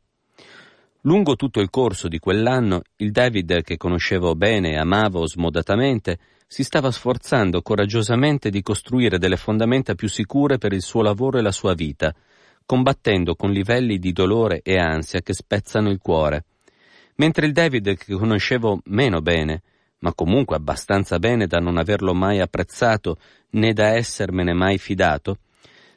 Lungo 1.03 1.37
tutto 1.37 1.61
il 1.61 1.69
corso 1.69 2.09
di 2.09 2.19
quell'anno, 2.19 2.81
il 2.97 3.11
David 3.11 3.63
che 3.63 3.77
conoscevo 3.77 4.35
bene 4.35 4.71
e 4.71 4.79
amavo 4.79 5.27
smodatamente, 5.27 6.19
si 6.47 6.63
stava 6.63 6.91
sforzando 6.91 7.61
coraggiosamente 7.61 8.49
di 8.49 8.63
costruire 8.63 9.19
delle 9.19 9.37
fondamenta 9.37 9.95
più 9.95 10.09
sicure 10.09 10.57
per 10.57 10.73
il 10.73 10.81
suo 10.81 11.03
lavoro 11.03 11.37
e 11.37 11.43
la 11.43 11.53
sua 11.53 11.75
vita, 11.75 12.15
combattendo 12.65 13.35
con 13.35 13.51
livelli 13.51 13.99
di 13.99 14.13
dolore 14.13 14.61
e 14.63 14.79
ansia 14.79 15.21
che 15.21 15.35
spezzano 15.35 15.91
il 15.91 15.99
cuore. 15.99 16.45
Mentre 17.17 17.47
il 17.47 17.53
David 17.53 17.97
che 17.97 18.15
conoscevo 18.15 18.81
meno 18.87 19.21
bene, 19.21 19.63
ma 20.05 20.13
comunque 20.13 20.55
abbastanza 20.55 21.19
bene 21.19 21.47
da 21.47 21.59
non 21.59 21.79
averlo 21.79 22.13
mai 22.13 22.39
apprezzato 22.39 23.17
né 23.53 23.73
da 23.73 23.95
essermene 23.95 24.53
mai 24.53 24.77
fidato, 24.77 25.39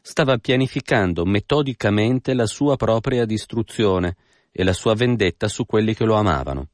stava 0.01 0.38
pianificando 0.38 1.26
metodicamente 1.26 2.34
la 2.34 2.45
sua 2.45 2.78
propria 2.78 3.26
distruzione 3.26 4.16
e 4.49 4.64
la 4.64 4.72
sua 4.72 4.95
vendetta 4.95 5.49
su 5.49 5.66
quelli 5.66 5.93
che 5.93 6.05
lo 6.05 6.16
amavano. 6.16 6.70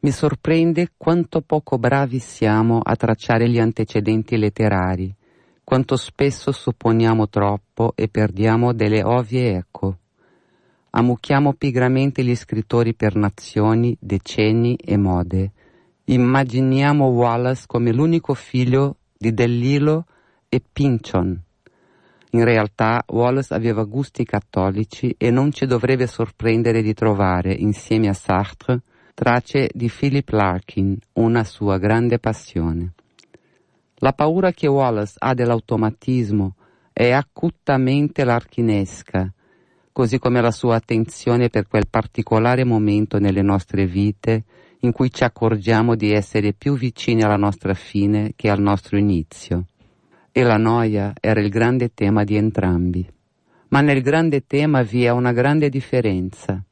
Mi 0.00 0.10
sorprende 0.10 0.90
quanto 0.96 1.40
poco 1.40 1.78
bravi 1.78 2.18
siamo 2.18 2.80
a 2.82 2.94
tracciare 2.94 3.48
gli 3.48 3.58
antecedenti 3.58 4.36
letterari 4.36 5.16
quanto 5.68 5.96
spesso 5.96 6.50
supponiamo 6.50 7.28
troppo 7.28 7.92
e 7.94 8.08
perdiamo 8.08 8.72
delle 8.72 9.02
ovvie 9.02 9.54
eco. 9.56 9.98
Ammucchiamo 10.88 11.52
pigramente 11.52 12.24
gli 12.24 12.34
scrittori 12.34 12.94
per 12.94 13.16
nazioni, 13.16 13.94
decenni 14.00 14.76
e 14.76 14.96
mode. 14.96 15.52
Immaginiamo 16.10 17.04
Wallace 17.08 17.64
come 17.66 17.92
l'unico 17.92 18.32
figlio 18.32 18.96
di 19.14 19.34
Delilo 19.34 20.06
e 20.48 20.62
Pinchon. 20.72 21.38
In 22.30 22.44
realtà 22.44 23.04
Wallace 23.08 23.52
aveva 23.52 23.84
gusti 23.84 24.24
cattolici 24.24 25.14
e 25.18 25.30
non 25.30 25.52
ci 25.52 25.66
dovrebbe 25.66 26.06
sorprendere 26.06 26.80
di 26.80 26.94
trovare, 26.94 27.52
insieme 27.52 28.08
a 28.08 28.14
Sartre, 28.14 28.80
tracce 29.12 29.68
di 29.70 29.90
Philip 29.94 30.30
Larkin, 30.30 30.96
una 31.14 31.44
sua 31.44 31.76
grande 31.76 32.18
passione. 32.18 32.94
La 33.96 34.14
paura 34.14 34.50
che 34.52 34.66
Wallace 34.66 35.16
ha 35.18 35.34
dell'automatismo 35.34 36.54
è 36.90 37.10
acutamente 37.10 38.24
larchinesca, 38.24 39.30
così 39.92 40.18
come 40.18 40.40
la 40.40 40.52
sua 40.52 40.76
attenzione 40.76 41.50
per 41.50 41.68
quel 41.68 41.86
particolare 41.86 42.64
momento 42.64 43.18
nelle 43.18 43.42
nostre 43.42 43.84
vite 43.84 44.44
in 44.80 44.92
cui 44.92 45.10
ci 45.10 45.24
accorgiamo 45.24 45.94
di 45.94 46.12
essere 46.12 46.52
più 46.52 46.76
vicini 46.76 47.22
alla 47.22 47.36
nostra 47.36 47.74
fine 47.74 48.32
che 48.36 48.50
al 48.50 48.60
nostro 48.60 48.96
inizio. 48.96 49.64
E 50.32 50.42
la 50.42 50.56
noia 50.56 51.12
era 51.20 51.40
il 51.40 51.48
grande 51.48 51.92
tema 51.94 52.24
di 52.24 52.36
entrambi. 52.36 53.06
Ma 53.68 53.80
nel 53.80 54.02
grande 54.02 54.46
tema 54.46 54.82
vi 54.82 55.04
è 55.04 55.10
una 55.10 55.32
grande 55.32 55.68
differenza. 55.68 56.62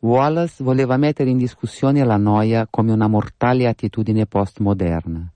Wallace 0.00 0.62
voleva 0.62 0.96
mettere 0.96 1.30
in 1.30 1.38
discussione 1.38 2.04
la 2.04 2.16
noia 2.16 2.66
come 2.68 2.92
una 2.92 3.08
mortale 3.08 3.66
attitudine 3.66 4.26
postmoderna 4.26 5.30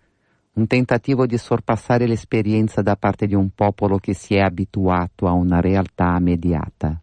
un 0.53 0.67
tentativo 0.67 1.27
di 1.27 1.39
sorpassare 1.39 2.07
l'esperienza 2.07 2.83
da 2.83 2.97
parte 2.97 3.27
di 3.27 3.35
un 3.35 3.51
popolo 3.51 3.99
che 3.99 4.15
si 4.15 4.35
è 4.35 4.41
abituato 4.41 5.27
a 5.27 5.33
una 5.33 5.61
realtà 5.61 6.19
mediata. 6.19 7.01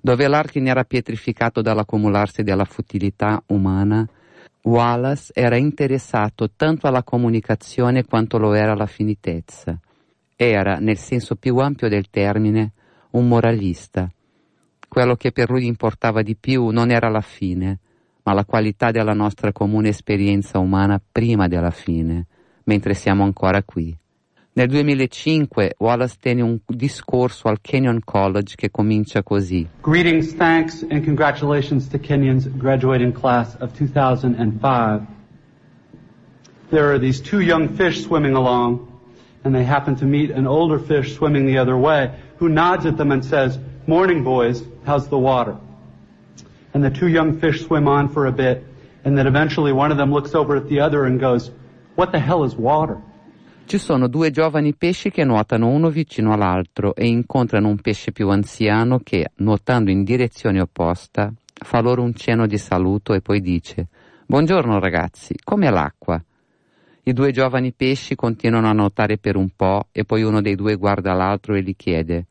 Dove 0.00 0.26
Larkin 0.26 0.66
era 0.66 0.84
pietrificato 0.84 1.60
dall'accumularsi 1.60 2.42
della 2.42 2.64
futilità 2.64 3.42
umana, 3.48 4.08
Wallace 4.64 5.32
era 5.34 5.56
interessato 5.56 6.50
tanto 6.54 6.86
alla 6.86 7.02
comunicazione 7.02 8.04
quanto 8.04 8.38
lo 8.38 8.52
era 8.54 8.72
alla 8.72 8.86
finitezza. 8.86 9.78
Era, 10.36 10.78
nel 10.78 10.98
senso 10.98 11.34
più 11.34 11.56
ampio 11.58 11.88
del 11.88 12.10
termine, 12.10 12.72
un 13.10 13.26
moralista. 13.26 14.10
Quello 14.88 15.16
che 15.16 15.32
per 15.32 15.50
lui 15.50 15.66
importava 15.66 16.22
di 16.22 16.36
più 16.36 16.68
non 16.68 16.90
era 16.90 17.08
la 17.08 17.20
fine, 17.20 17.78
ma 18.22 18.34
la 18.34 18.44
qualità 18.44 18.92
della 18.92 19.14
nostra 19.14 19.50
comune 19.52 19.88
esperienza 19.88 20.58
umana 20.58 21.00
prima 21.10 21.48
della 21.48 21.70
fine, 21.70 22.26
mentre 22.64 22.94
siamo 22.94 23.24
ancora 23.24 23.62
qui. 23.64 23.96
Nel 24.54 24.66
2005 24.66 25.76
Wallace 25.78 26.16
tenne 26.20 26.42
un 26.42 26.60
discorso 26.66 27.48
al 27.48 27.62
Kenyon 27.62 28.00
College 28.04 28.54
che 28.54 28.70
comincia 28.70 29.22
così. 29.22 29.66
Greetings, 29.80 30.34
thanks, 30.34 30.82
and 30.82 31.02
congratulations 31.02 31.88
to 31.88 31.98
Kenyon's 31.98 32.46
graduating 32.58 33.14
class 33.14 33.56
of 33.60 33.72
2005. 33.72 35.06
There 36.68 36.92
are 36.92 36.98
these 36.98 37.22
two 37.22 37.40
young 37.40 37.68
fish 37.76 38.02
swimming 38.02 38.34
along, 38.34 38.86
and 39.42 39.54
they 39.54 39.64
happen 39.64 39.96
to 39.96 40.04
meet 40.04 40.30
an 40.30 40.46
older 40.46 40.78
fish 40.78 41.14
swimming 41.14 41.46
the 41.46 41.56
other 41.56 41.78
way, 41.78 42.10
who 42.36 42.50
nods 42.50 42.84
at 42.84 42.98
them 42.98 43.10
and 43.10 43.24
says, 43.24 43.58
Morning, 43.86 44.22
boys, 44.22 44.62
how's 44.84 45.08
the 45.08 45.18
water? 45.18 45.56
And 46.74 46.84
the 46.84 46.90
two 46.90 47.08
young 47.08 47.40
fish 47.40 47.64
swim 47.64 47.88
on 47.88 48.10
for 48.10 48.26
a 48.26 48.32
bit, 48.32 48.62
and 49.02 49.16
then 49.16 49.26
eventually 49.26 49.72
one 49.72 49.90
of 49.90 49.96
them 49.96 50.12
looks 50.12 50.34
over 50.34 50.56
at 50.56 50.68
the 50.68 50.80
other 50.80 51.06
and 51.06 51.18
goes, 51.18 51.50
What 51.94 52.12
the 52.12 52.20
hell 52.20 52.44
is 52.44 52.54
water? 52.54 53.00
Ci 53.72 53.78
sono 53.78 54.06
due 54.06 54.30
giovani 54.30 54.74
pesci 54.74 55.10
che 55.10 55.24
nuotano 55.24 55.68
uno 55.68 55.88
vicino 55.88 56.34
all'altro 56.34 56.94
e 56.94 57.06
incontrano 57.06 57.68
un 57.68 57.80
pesce 57.80 58.12
più 58.12 58.28
anziano 58.28 58.98
che, 58.98 59.30
nuotando 59.36 59.90
in 59.90 60.04
direzione 60.04 60.60
opposta, 60.60 61.32
fa 61.54 61.80
loro 61.80 62.02
un 62.02 62.12
cenno 62.12 62.46
di 62.46 62.58
saluto 62.58 63.14
e 63.14 63.22
poi 63.22 63.40
dice 63.40 63.86
Buongiorno 64.26 64.78
ragazzi, 64.78 65.36
com'è 65.42 65.70
l'acqua? 65.70 66.22
I 67.04 67.12
due 67.14 67.32
giovani 67.32 67.72
pesci 67.72 68.14
continuano 68.14 68.68
a 68.68 68.74
nuotare 68.74 69.16
per 69.16 69.36
un 69.36 69.48
po' 69.56 69.86
e 69.90 70.04
poi 70.04 70.22
uno 70.22 70.42
dei 70.42 70.54
due 70.54 70.76
guarda 70.76 71.14
l'altro 71.14 71.54
e 71.54 71.62
gli 71.62 71.74
chiede 71.74 72.26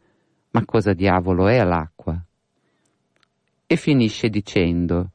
Ma 0.51 0.63
cosa 0.63 0.93
diavolo 0.93 1.47
è 1.47 1.63
l'acqua? 1.63 2.23
E 3.65 3.75
finisce 3.77 4.29
dicendo 4.29 5.09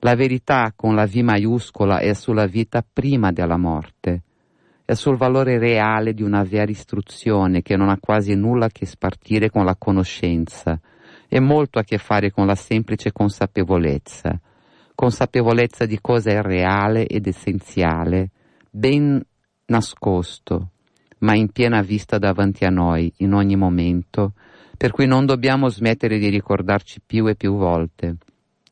La 0.00 0.16
verità 0.16 0.72
con 0.74 0.96
la 0.96 1.06
V 1.06 1.18
maiuscola 1.18 2.00
è 2.00 2.14
sulla 2.14 2.46
vita 2.46 2.84
prima 2.92 3.30
della 3.30 3.56
morte 3.56 4.22
sul 4.94 5.16
valore 5.16 5.58
reale 5.58 6.14
di 6.14 6.22
una 6.22 6.42
vera 6.42 6.70
istruzione 6.70 7.62
che 7.62 7.76
non 7.76 7.90
ha 7.90 7.98
quasi 8.00 8.34
nulla 8.34 8.66
a 8.66 8.70
che 8.70 8.86
spartire 8.86 9.50
con 9.50 9.64
la 9.64 9.76
conoscenza 9.76 10.80
e 11.28 11.40
molto 11.40 11.78
a 11.78 11.82
che 11.82 11.98
fare 11.98 12.30
con 12.30 12.46
la 12.46 12.54
semplice 12.54 13.12
consapevolezza, 13.12 14.40
consapevolezza 14.94 15.84
di 15.84 15.98
cosa 16.00 16.30
è 16.30 16.40
reale 16.40 17.06
ed 17.06 17.26
essenziale, 17.26 18.30
ben 18.70 19.22
nascosto, 19.66 20.70
ma 21.18 21.34
in 21.34 21.50
piena 21.50 21.82
vista 21.82 22.18
davanti 22.18 22.64
a 22.64 22.70
noi 22.70 23.12
in 23.18 23.34
ogni 23.34 23.56
momento, 23.56 24.32
per 24.76 24.92
cui 24.92 25.06
non 25.06 25.26
dobbiamo 25.26 25.68
smettere 25.68 26.18
di 26.18 26.28
ricordarci 26.28 27.00
più 27.04 27.26
e 27.26 27.34
più 27.34 27.56
volte. 27.56 28.16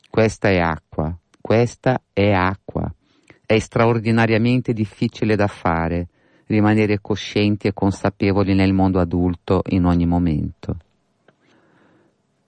Questa 0.08 0.48
è 0.48 0.58
acqua, 0.58 1.14
questa 1.40 2.00
è 2.12 2.30
acqua. 2.30 2.90
È 3.46 3.58
straordinariamente 3.60 4.72
difficile 4.72 5.36
da 5.36 5.46
fare 5.46 6.08
rimanere 6.46 7.00
coscienti 7.00 7.68
e 7.68 7.72
consapevoli 7.72 8.54
nel 8.54 8.72
mondo 8.72 8.98
adulto 8.98 9.62
in 9.68 9.84
ogni 9.84 10.04
momento. 10.04 10.76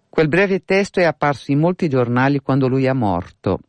Quel 0.09 0.27
breve 0.29 0.65
testo 0.65 0.99
è 0.99 1.05
apparso 1.05 1.53
in 1.53 1.61
molti 1.61 1.89
giornali 1.89 2.41
quando 2.41 2.67
lui 2.67 2.85
è 2.87 2.93
morto 2.93 3.61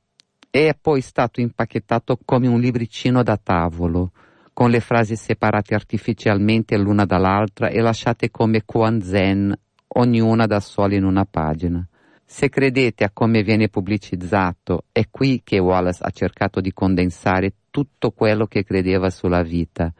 e 0.50 0.70
è 0.70 0.76
poi 0.80 1.02
stato 1.02 1.40
impacchettato 1.40 2.18
come 2.26 2.48
un 2.48 2.60
libricino 2.60 3.22
da 3.22 3.38
tavolo, 3.38 4.12
con 4.52 4.72
le 4.72 4.80
frasi 4.80 5.16
separate 5.16 5.76
artificialmente 5.76 6.76
l'una 6.78 7.06
dall'altra 7.06 7.70
e 7.70 7.80
lasciate 7.82 8.32
come 8.32 8.64
Kuan 8.66 9.02
Zen, 9.02 9.56
ognuna 9.88 10.48
da 10.48 10.60
sola 10.60 10.96
in 10.96 11.04
una 11.04 11.26
pagina. 11.26 11.88
Se 12.32 12.48
credete 12.48 13.04
a 13.04 13.10
come 13.12 13.42
viene 13.42 13.70
pubblicizzato, 13.70 14.84
è 14.92 15.10
qui 15.10 15.42
che 15.44 15.58
Wallace 15.58 16.04
ha 16.04 16.12
cercato 16.12 16.62
di 16.62 16.72
condensare 16.72 17.54
tutto 17.72 18.12
quello 18.12 18.46
che 18.46 18.64
credeva 18.64 19.10
sulla 19.10 19.42
vita, 19.42 19.92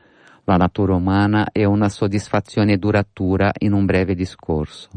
la 0.44 0.56
natura 0.56 0.94
umana 0.94 1.50
e 1.52 1.66
una 1.66 1.90
soddisfazione 1.90 2.78
duratura 2.78 3.52
in 3.58 3.74
un 3.74 3.84
breve 3.86 4.14
discorso. 4.14 4.90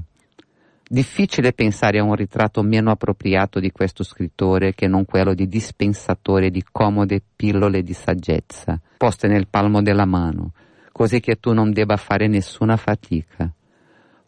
Difficile 0.87 1.55
pensare 1.55 1.99
a 1.99 2.05
un 2.05 2.14
ritratto 2.14 2.61
meno 2.62 2.91
appropriato 2.91 3.61
di 3.61 3.72
questo 3.72 4.05
scrittore 4.05 4.74
che 4.74 4.87
non 4.87 5.07
quello 5.07 5.33
di 5.33 5.49
dispensatore 5.49 6.51
di 6.51 6.62
comode 6.70 7.22
pillole 7.35 7.83
di 7.83 7.95
saggezza, 7.95 8.78
poste 8.99 9.26
nel 9.26 9.49
palmo 9.49 9.80
della 9.80 10.05
mano, 10.05 10.53
così 10.93 11.18
che 11.20 11.41
tu 11.41 11.55
non 11.55 11.72
debba 11.72 11.97
fare 11.97 12.28
nessuna 12.28 12.76
fatica. 12.76 13.51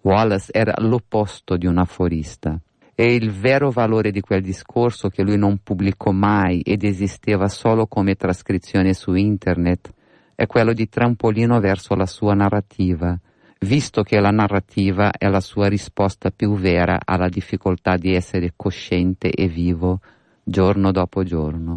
Wallace 0.00 0.50
era 0.52 0.72
l'opposto 0.78 1.58
di 1.58 1.66
un 1.66 1.76
aforista 1.76 2.58
e 2.94 3.14
il 3.14 3.30
vero 3.32 3.70
valore 3.70 4.10
di 4.10 4.20
quel 4.20 4.42
discorso 4.42 5.08
che 5.08 5.22
lui 5.22 5.36
non 5.36 5.58
pubblicò 5.62 6.10
mai 6.12 6.60
ed 6.60 6.84
esisteva 6.84 7.48
solo 7.48 7.86
come 7.86 8.14
trascrizione 8.14 8.94
su 8.94 9.14
internet 9.14 9.92
è 10.34 10.46
quello 10.46 10.72
di 10.72 10.88
trampolino 10.88 11.60
verso 11.60 11.94
la 11.94 12.06
sua 12.06 12.34
narrativa, 12.34 13.18
visto 13.60 14.02
che 14.02 14.18
la 14.18 14.30
narrativa 14.30 15.12
è 15.12 15.28
la 15.28 15.40
sua 15.40 15.68
risposta 15.68 16.30
più 16.30 16.54
vera 16.54 16.98
alla 17.04 17.28
difficoltà 17.28 17.96
di 17.96 18.14
essere 18.14 18.52
cosciente 18.56 19.30
e 19.30 19.46
vivo 19.46 20.00
giorno 20.42 20.90
dopo 20.90 21.22
giorno. 21.22 21.76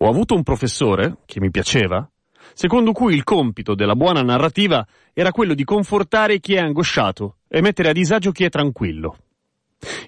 Ho 0.00 0.08
avuto 0.08 0.34
un 0.34 0.42
professore, 0.42 1.16
che 1.24 1.40
mi 1.40 1.50
piaceva, 1.50 2.08
secondo 2.54 2.92
cui 2.92 3.14
il 3.14 3.24
compito 3.24 3.74
della 3.74 3.94
buona 3.94 4.22
narrativa 4.22 4.86
era 5.12 5.30
quello 5.30 5.54
di 5.54 5.64
confortare 5.64 6.40
chi 6.40 6.54
è 6.54 6.60
angosciato 6.60 7.38
e 7.48 7.60
mettere 7.60 7.90
a 7.90 7.92
disagio 7.92 8.32
chi 8.32 8.44
è 8.44 8.48
tranquillo. 8.48 9.16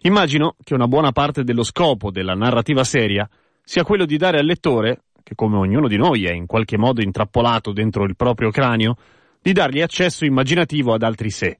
Immagino 0.02 0.56
che 0.62 0.74
una 0.74 0.88
buona 0.88 1.12
parte 1.12 1.44
dello 1.44 1.62
scopo 1.62 2.10
della 2.10 2.34
narrativa 2.34 2.84
seria 2.84 3.28
sia 3.62 3.84
quello 3.84 4.04
di 4.04 4.16
dare 4.16 4.38
al 4.38 4.46
lettore, 4.46 5.04
che 5.22 5.34
come 5.34 5.56
ognuno 5.56 5.86
di 5.86 5.96
noi 5.96 6.24
è 6.24 6.32
in 6.32 6.46
qualche 6.46 6.76
modo 6.76 7.02
intrappolato 7.02 7.72
dentro 7.72 8.04
il 8.04 8.16
proprio 8.16 8.50
cranio, 8.50 8.96
di 9.40 9.52
dargli 9.52 9.80
accesso 9.80 10.24
immaginativo 10.24 10.92
ad 10.92 11.02
altri 11.02 11.30
sé. 11.30 11.58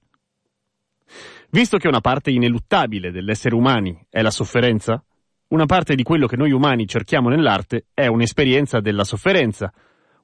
Visto 1.51 1.78
che 1.78 1.89
una 1.89 2.01
parte 2.01 2.31
ineluttabile 2.31 3.11
dell'essere 3.11 3.55
umani 3.55 4.07
è 4.09 4.22
la 4.22 4.31
sofferenza, 4.31 5.03
una 5.49 5.66
parte 5.66 5.97
di 5.97 6.05
quello 6.05 6.26
che 6.26 6.37
noi 6.37 6.53
umani 6.53 6.87
cerchiamo 6.87 7.28
nell'arte 7.28 7.87
è 7.93 8.07
un'esperienza 8.07 8.81
della 8.81 9.03
sofferenza, 9.03 9.72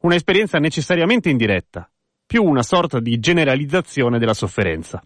un'esperienza 0.00 0.58
necessariamente 0.58 1.30
indiretta, 1.30 1.90
più 2.26 2.42
una 2.42 2.62
sorta 2.62 3.00
di 3.00 3.18
generalizzazione 3.18 4.18
della 4.18 4.34
sofferenza. 4.34 5.02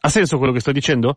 Ha 0.00 0.08
senso 0.08 0.38
quello 0.38 0.52
che 0.52 0.60
sto 0.60 0.72
dicendo? 0.72 1.16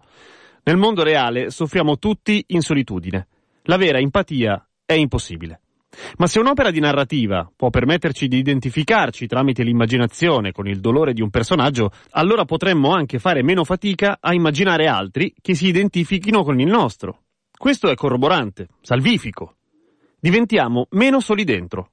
Nel 0.63 0.77
mondo 0.77 1.03
reale 1.03 1.51
soffriamo 1.51 1.97
tutti 1.97 2.43
in 2.47 2.61
solitudine. 2.61 3.27
La 3.63 3.77
vera 3.77 3.99
empatia 3.99 4.67
è 4.85 4.93
impossibile. 4.93 5.61
Ma 6.17 6.27
se 6.27 6.39
un'opera 6.39 6.71
di 6.71 6.79
narrativa 6.79 7.51
può 7.55 7.69
permetterci 7.69 8.27
di 8.27 8.37
identificarci 8.37 9.27
tramite 9.27 9.63
l'immaginazione 9.63 10.51
con 10.51 10.67
il 10.67 10.79
dolore 10.79 11.13
di 11.13 11.21
un 11.21 11.29
personaggio, 11.29 11.91
allora 12.11 12.45
potremmo 12.45 12.93
anche 12.93 13.19
fare 13.19 13.43
meno 13.43 13.63
fatica 13.63 14.17
a 14.19 14.33
immaginare 14.33 14.87
altri 14.87 15.33
che 15.41 15.55
si 15.55 15.67
identifichino 15.67 16.43
con 16.43 16.59
il 16.59 16.67
nostro. 16.67 17.23
Questo 17.51 17.89
è 17.89 17.95
corroborante, 17.95 18.67
salvifico. 18.81 19.55
Diventiamo 20.19 20.87
meno 20.91 21.19
soli 21.19 21.43
dentro. 21.43 21.91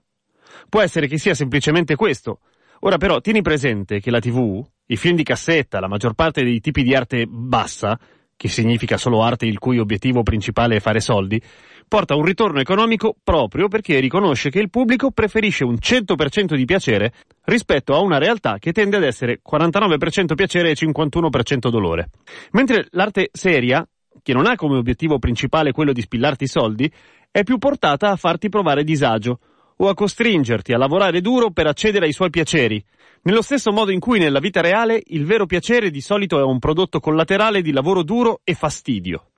Può 0.68 0.80
essere 0.80 1.06
che 1.06 1.18
sia 1.18 1.34
semplicemente 1.34 1.94
questo. 1.96 2.40
Ora 2.80 2.98
però 2.98 3.20
tieni 3.20 3.42
presente 3.42 4.00
che 4.00 4.10
la 4.10 4.20
TV, 4.20 4.64
i 4.86 4.96
film 4.96 5.16
di 5.16 5.22
cassetta, 5.22 5.80
la 5.80 5.88
maggior 5.88 6.14
parte 6.14 6.42
dei 6.42 6.60
tipi 6.60 6.82
di 6.82 6.94
arte 6.94 7.26
bassa, 7.26 7.98
che 8.36 8.48
significa 8.48 8.98
solo 8.98 9.22
arte 9.22 9.46
il 9.46 9.58
cui 9.58 9.78
obiettivo 9.78 10.22
principale 10.22 10.76
è 10.76 10.80
fare 10.80 11.00
soldi, 11.00 11.40
porta 11.88 12.14
un 12.14 12.24
ritorno 12.24 12.60
economico 12.60 13.16
proprio 13.22 13.68
perché 13.68 13.98
riconosce 13.98 14.50
che 14.50 14.58
il 14.58 14.70
pubblico 14.70 15.10
preferisce 15.10 15.64
un 15.64 15.76
100% 15.80 16.54
di 16.54 16.64
piacere 16.64 17.12
rispetto 17.44 17.94
a 17.94 18.00
una 18.00 18.18
realtà 18.18 18.58
che 18.58 18.72
tende 18.72 18.96
ad 18.96 19.04
essere 19.04 19.40
49% 19.48 20.34
piacere 20.34 20.70
e 20.70 20.74
51% 20.74 21.70
dolore. 21.70 22.10
Mentre 22.52 22.88
l'arte 22.90 23.30
seria, 23.32 23.86
che 24.22 24.32
non 24.32 24.46
ha 24.46 24.56
come 24.56 24.76
obiettivo 24.76 25.18
principale 25.18 25.72
quello 25.72 25.92
di 25.92 26.02
spillarti 26.02 26.46
soldi, 26.46 26.92
è 27.30 27.42
più 27.42 27.58
portata 27.58 28.10
a 28.10 28.16
farti 28.16 28.48
provare 28.48 28.84
disagio 28.84 29.38
o 29.78 29.88
a 29.88 29.94
costringerti 29.94 30.72
a 30.72 30.78
lavorare 30.78 31.20
duro 31.20 31.50
per 31.50 31.66
accedere 31.66 32.06
ai 32.06 32.12
suoi 32.12 32.30
piaceri, 32.30 32.82
nello 33.22 33.42
stesso 33.42 33.72
modo 33.72 33.90
in 33.90 34.00
cui 34.00 34.18
nella 34.18 34.38
vita 34.38 34.60
reale 34.60 35.02
il 35.06 35.24
vero 35.24 35.46
piacere 35.46 35.90
di 35.90 36.00
solito 36.00 36.38
è 36.38 36.42
un 36.42 36.58
prodotto 36.58 37.00
collaterale 37.00 37.60
di 37.60 37.72
lavoro 37.72 38.02
duro 38.02 38.40
e 38.44 38.54
fastidio. 38.54 39.30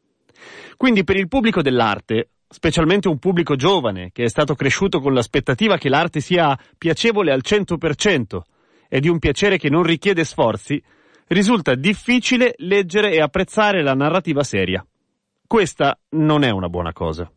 Quindi 0.77 1.05
per 1.05 1.17
il 1.17 1.29
pubblico 1.29 1.63
dell'arte, 1.63 2.31
specialmente 2.49 3.09
un 3.09 3.19
pubblico 3.19 3.57
giovane 3.57 4.11
che 4.13 4.25
è 4.25 4.29
stato 4.29 4.55
cresciuto 4.55 5.01
con 5.01 5.13
l'aspettativa 5.13 5.77
che 5.77 5.89
l'arte 5.89 6.21
sia 6.21 6.59
piacevole 6.77 7.33
al 7.33 7.43
100% 7.45 8.41
e 8.89 9.01
di 9.01 9.09
un 9.09 9.19
piacere 9.19 9.59
che 9.59 9.69
non 9.69 9.83
richiede 9.83 10.25
sforzi, 10.25 10.83
risulta 11.29 11.75
difficile 11.75 12.55
leggere 12.59 13.13
e 13.13 13.21
apprezzare 13.21 13.83
la 13.83 13.95
narrativa 13.95 14.43
seria. 14.43 14.85
Questa 15.47 15.99
non 16.11 16.43
è 16.43 16.51
una 16.51 16.69
buona 16.69 16.93
cosa. 16.93 17.31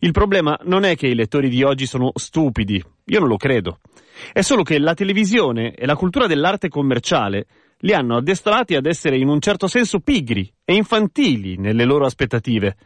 Il 0.00 0.12
problema 0.12 0.58
non 0.64 0.84
è 0.84 0.96
che 0.96 1.06
i 1.06 1.14
lettori 1.14 1.48
di 1.48 1.62
oggi 1.62 1.86
sono 1.86 2.10
stupidi, 2.14 2.82
io 3.04 3.20
non 3.20 3.28
lo 3.28 3.36
credo. 3.36 3.80
È 4.32 4.40
solo 4.42 4.62
che 4.62 4.78
la 4.78 4.94
televisione 4.94 5.74
e 5.74 5.86
la 5.86 5.96
cultura 5.96 6.26
dell'arte 6.26 6.68
commerciale 6.68 7.46
li 7.78 7.92
hanno 7.92 8.16
addestrati 8.16 8.74
ad 8.76 8.86
essere 8.86 9.16
in 9.16 9.28
un 9.28 9.40
certo 9.40 9.66
senso 9.66 10.00
pigri 10.00 10.50
e 10.64 10.74
infantili 10.74 11.56
nelle 11.56 11.84
loro 11.84 12.06
aspettative. 12.06 12.76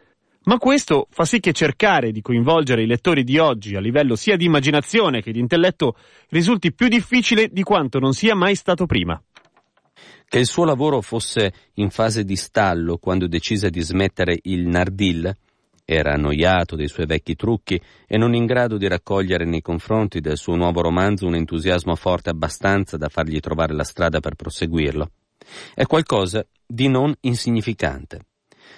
Ma 0.45 0.57
questo 0.57 1.07
fa 1.11 1.25
sì 1.25 1.41
che 1.41 1.53
cercare 1.53 2.11
di 2.11 2.23
coinvolgere 2.23 2.83
i 2.83 2.87
lettori 2.87 3.23
di 3.23 3.39
oggi 3.39 3.77
a 3.77 3.81
livello 3.81 4.17
sia 4.17 4.37
di 4.37 4.47
immaginazione 4.47 5.21
che 5.21 5.31
di 5.31 5.41
intelletto 5.41 5.95
risulti 6.31 6.73
più 6.73 6.89
difficile 6.89 7.49
di 7.49 7.63
quanto 7.63 7.99
non 7.99 8.13
sia 8.13 8.35
mai 8.35 8.55
stato 8.55 8.87
prima. 8.87 9.23
Che 10.27 10.39
il 10.39 10.47
suo 10.47 10.65
lavoro 10.65 11.01
fosse 11.01 11.53
in 11.75 11.91
fase 11.91 12.25
di 12.25 12.37
stallo 12.37 12.97
quando 12.97 13.27
decise 13.27 13.71
di 13.71 13.81
smettere 13.81 14.39
il 14.43 14.67
Nardil, 14.67 15.35
era 15.91 16.13
annoiato 16.13 16.77
dei 16.77 16.87
suoi 16.87 17.07
vecchi 17.07 17.35
trucchi 17.35 17.81
e 18.07 18.19
non 18.19 18.35
in 18.35 18.45
grado 18.45 18.77
di 18.77 18.87
raccogliere 18.87 19.47
nei 19.47 19.63
confronti 19.63 20.21
del 20.21 20.37
suo 20.37 20.55
nuovo 20.55 20.83
romanzo 20.83 21.27
un 21.27 21.35
entusiasmo 21.35 21.95
forte 21.95 22.29
abbastanza 22.29 22.99
da 22.99 23.09
fargli 23.09 23.41
trovare 23.41 23.73
la 23.73 23.85
strada 23.85 24.21
per 24.21 24.35
proseguirlo. 24.35 25.11
È 25.75 25.87
qualcosa 25.87 26.47
di 26.67 26.89
non 26.89 27.15
insignificante. 27.21 28.27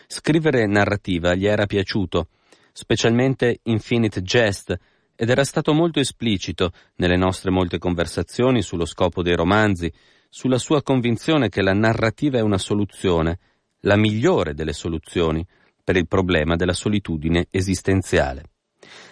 Scrivere 0.06 0.66
narrativa 0.66 1.34
gli 1.34 1.46
era 1.46 1.66
piaciuto, 1.66 2.28
specialmente 2.72 3.58
Infinite 3.64 4.22
Jest, 4.22 4.78
ed 5.16 5.28
era 5.30 5.42
stato 5.42 5.72
molto 5.72 5.98
esplicito 5.98 6.70
nelle 6.94 7.16
nostre 7.16 7.50
molte 7.50 7.78
conversazioni 7.78 8.62
sullo 8.62 8.84
scopo 8.84 9.20
dei 9.20 9.34
romanzi, 9.34 9.92
sulla 10.28 10.58
sua 10.58 10.80
convinzione 10.80 11.48
che 11.48 11.60
la 11.60 11.74
narrativa 11.74 12.38
è 12.38 12.40
una 12.40 12.56
soluzione, 12.56 13.40
la 13.80 13.96
migliore 13.96 14.54
delle 14.54 14.72
soluzioni, 14.72 15.44
per 15.90 15.98
il 15.98 16.06
problema 16.06 16.54
della 16.54 16.72
solitudine 16.72 17.48
esistenziale. 17.50 18.44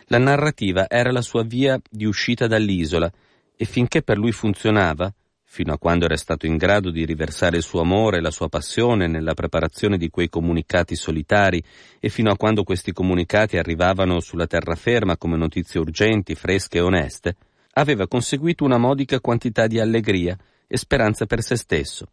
La 0.07 0.18
narrativa 0.18 0.87
era 0.89 1.11
la 1.11 1.22
sua 1.22 1.43
via 1.43 1.76
di 1.91 2.05
uscita 2.05 2.47
dall'isola 2.47 3.11
e 3.57 3.64
finché 3.64 4.03
per 4.03 4.16
lui 4.16 4.31
funzionava, 4.31 5.12
fino 5.43 5.72
a 5.72 5.79
quando 5.79 6.05
era 6.05 6.16
stato 6.16 6.47
in 6.47 6.57
grado 6.57 6.93
di 6.93 7.05
riversare 7.05 7.57
il 7.57 7.64
suo 7.64 7.81
amore 7.81 8.18
e 8.18 8.20
la 8.20 8.31
sua 8.31 8.49
passione 8.49 9.09
nella 9.09 9.35
preparazione 9.35 9.99
di 9.99 10.09
quei 10.09 10.29
comunicati 10.29 10.95
solitari 10.95 11.61
e 11.99 12.09
fino 12.11 12.31
a 12.31 12.37
quando 12.37 12.62
questi 12.62 12.93
comunicati 12.93 13.57
arrivavano 13.57 14.20
sulla 14.20 14.47
terraferma 14.47 15.16
come 15.16 15.37
notizie 15.37 15.81
urgenti, 15.81 16.37
fresche 16.37 16.79
e 16.79 16.83
oneste, 16.83 17.35
aveva 17.72 18.07
conseguito 18.07 18.62
una 18.62 18.79
modica 18.79 19.18
quantità 19.18 19.66
di 19.66 19.81
allegria 19.81 20.39
e 20.68 20.76
speranza 20.76 21.26
per 21.26 21.43
se 21.43 21.57
stesso. 21.57 22.07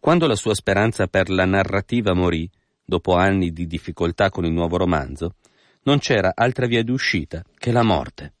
Quando 0.00 0.26
la 0.26 0.36
sua 0.36 0.54
speranza 0.54 1.06
per 1.06 1.28
la 1.28 1.44
narrativa 1.44 2.14
morì, 2.14 2.48
dopo 2.84 3.14
anni 3.14 3.52
di 3.52 3.66
difficoltà 3.66 4.30
con 4.30 4.44
il 4.44 4.52
nuovo 4.52 4.76
romanzo, 4.76 5.36
non 5.84 5.98
c'era 5.98 6.32
altra 6.34 6.66
via 6.66 6.82
d'uscita 6.82 7.42
che 7.58 7.72
la 7.72 7.82
morte. 7.82 8.34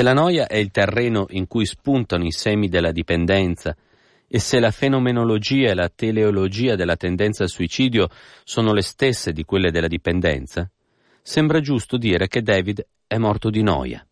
Se 0.00 0.06
la 0.06 0.14
noia 0.14 0.46
è 0.46 0.56
il 0.56 0.70
terreno 0.70 1.26
in 1.28 1.46
cui 1.46 1.66
spuntano 1.66 2.24
i 2.24 2.32
semi 2.32 2.68
della 2.68 2.90
dipendenza, 2.90 3.76
e 4.26 4.38
se 4.38 4.58
la 4.58 4.70
fenomenologia 4.70 5.68
e 5.68 5.74
la 5.74 5.90
teleologia 5.94 6.74
della 6.74 6.96
tendenza 6.96 7.42
al 7.42 7.50
suicidio 7.50 8.08
sono 8.42 8.72
le 8.72 8.80
stesse 8.80 9.32
di 9.32 9.44
quelle 9.44 9.70
della 9.70 9.88
dipendenza, 9.88 10.70
sembra 11.20 11.60
giusto 11.60 11.98
dire 11.98 12.28
che 12.28 12.40
David 12.40 12.82
è 13.06 13.18
morto 13.18 13.50
di 13.50 13.62
noia. 13.62 14.02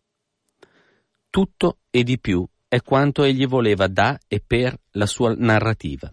Tutto 1.27 1.77
e 1.89 2.03
di 2.03 2.19
più 2.19 2.45
è 2.67 2.83
quanto 2.83 3.23
egli 3.23 3.47
voleva 3.47 3.87
da 3.87 4.15
e 4.27 4.43
per 4.45 4.79
la 4.91 5.07
sua 5.07 5.33
narrativa. 5.35 6.07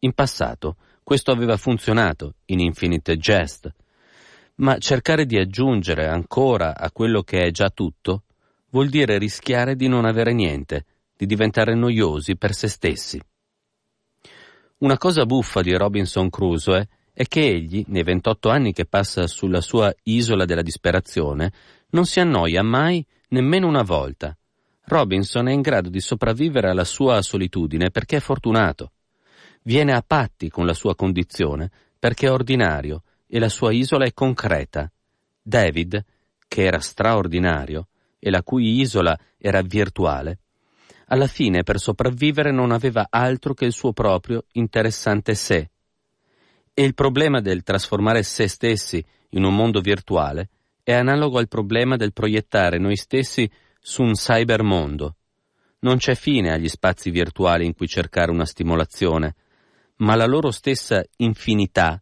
In 0.00 0.14
passato 0.14 0.78
questo 1.04 1.30
aveva 1.30 1.56
funzionato 1.56 2.34
in 2.46 2.58
Infinite 2.58 3.16
Jest, 3.18 3.72
ma 4.56 4.78
cercare 4.78 5.26
di 5.26 5.38
aggiungere 5.38 6.08
ancora 6.08 6.76
a 6.76 6.90
quello 6.90 7.22
che 7.22 7.42
è 7.44 7.52
già 7.52 7.70
tutto 7.70 8.24
vuol 8.72 8.88
dire 8.88 9.18
rischiare 9.18 9.76
di 9.76 9.86
non 9.86 10.04
avere 10.04 10.32
niente, 10.32 10.86
di 11.16 11.26
diventare 11.26 11.74
noiosi 11.74 12.36
per 12.36 12.54
se 12.54 12.68
stessi. 12.68 13.20
Una 14.78 14.98
cosa 14.98 15.24
buffa 15.24 15.60
di 15.60 15.76
Robinson 15.76 16.28
Crusoe 16.30 16.88
è 17.12 17.24
che 17.26 17.40
egli, 17.40 17.84
nei 17.88 18.02
28 18.02 18.48
anni 18.48 18.72
che 18.72 18.86
passa 18.86 19.26
sulla 19.26 19.60
sua 19.60 19.94
isola 20.04 20.44
della 20.44 20.62
disperazione, 20.62 21.52
non 21.90 22.06
si 22.06 22.18
annoia 22.18 22.62
mai 22.62 23.04
nemmeno 23.28 23.68
una 23.68 23.82
volta. 23.82 24.36
Robinson 24.84 25.48
è 25.48 25.52
in 25.52 25.60
grado 25.60 25.90
di 25.90 26.00
sopravvivere 26.00 26.70
alla 26.70 26.84
sua 26.84 27.20
solitudine 27.22 27.90
perché 27.90 28.16
è 28.16 28.20
fortunato. 28.20 28.92
viene 29.64 29.92
a 29.92 30.02
patti 30.04 30.48
con 30.48 30.66
la 30.66 30.74
sua 30.74 30.96
condizione 30.96 31.70
perché 31.96 32.26
è 32.26 32.32
ordinario 32.32 33.04
e 33.28 33.38
la 33.38 33.48
sua 33.48 33.70
isola 33.70 34.04
è 34.06 34.12
concreta. 34.12 34.90
David, 35.40 36.04
che 36.48 36.64
era 36.64 36.80
straordinario 36.80 37.86
e 38.24 38.30
la 38.30 38.44
cui 38.44 38.78
isola 38.78 39.18
era 39.36 39.62
virtuale, 39.62 40.38
alla 41.06 41.26
fine 41.26 41.64
per 41.64 41.80
sopravvivere 41.80 42.52
non 42.52 42.70
aveva 42.70 43.08
altro 43.10 43.52
che 43.52 43.64
il 43.64 43.72
suo 43.72 43.92
proprio 43.92 44.44
interessante 44.52 45.34
sé. 45.34 45.70
E 46.72 46.84
il 46.84 46.94
problema 46.94 47.40
del 47.40 47.64
trasformare 47.64 48.22
se 48.22 48.46
stessi 48.46 49.04
in 49.30 49.42
un 49.42 49.54
mondo 49.56 49.80
virtuale 49.80 50.50
è 50.84 50.92
analogo 50.92 51.38
al 51.38 51.48
problema 51.48 51.96
del 51.96 52.12
proiettare 52.12 52.78
noi 52.78 52.96
stessi 52.96 53.50
su 53.80 54.02
un 54.02 54.12
cybermondo. 54.12 55.16
Non 55.80 55.96
c'è 55.96 56.14
fine 56.14 56.52
agli 56.52 56.68
spazi 56.68 57.10
virtuali 57.10 57.66
in 57.66 57.74
cui 57.74 57.88
cercare 57.88 58.30
una 58.30 58.46
stimolazione, 58.46 59.34
ma 59.96 60.14
la 60.14 60.26
loro 60.26 60.52
stessa 60.52 61.02
infinità, 61.16 62.00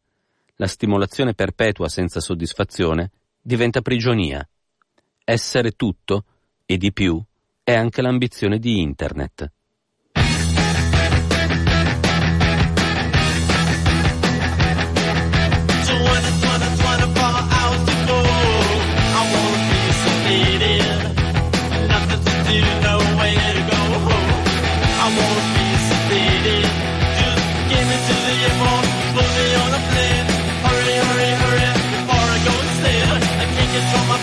la 0.56 0.66
stimolazione 0.66 1.32
perpetua 1.32 1.88
senza 1.88 2.20
soddisfazione, 2.20 3.10
diventa 3.40 3.80
prigionia. 3.80 4.46
Essere 5.32 5.76
tutto, 5.76 6.24
e 6.66 6.76
di 6.76 6.92
più, 6.92 7.22
è 7.62 7.72
anche 7.72 8.02
l'ambizione 8.02 8.58
di 8.58 8.80
Internet. 8.80 9.52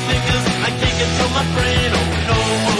fingers. 0.07 0.45
I 0.67 0.69
can't 0.79 0.97
control 1.01 1.29
my 1.37 1.45
brain. 1.55 1.91
Oh 1.93 2.73
no. 2.73 2.76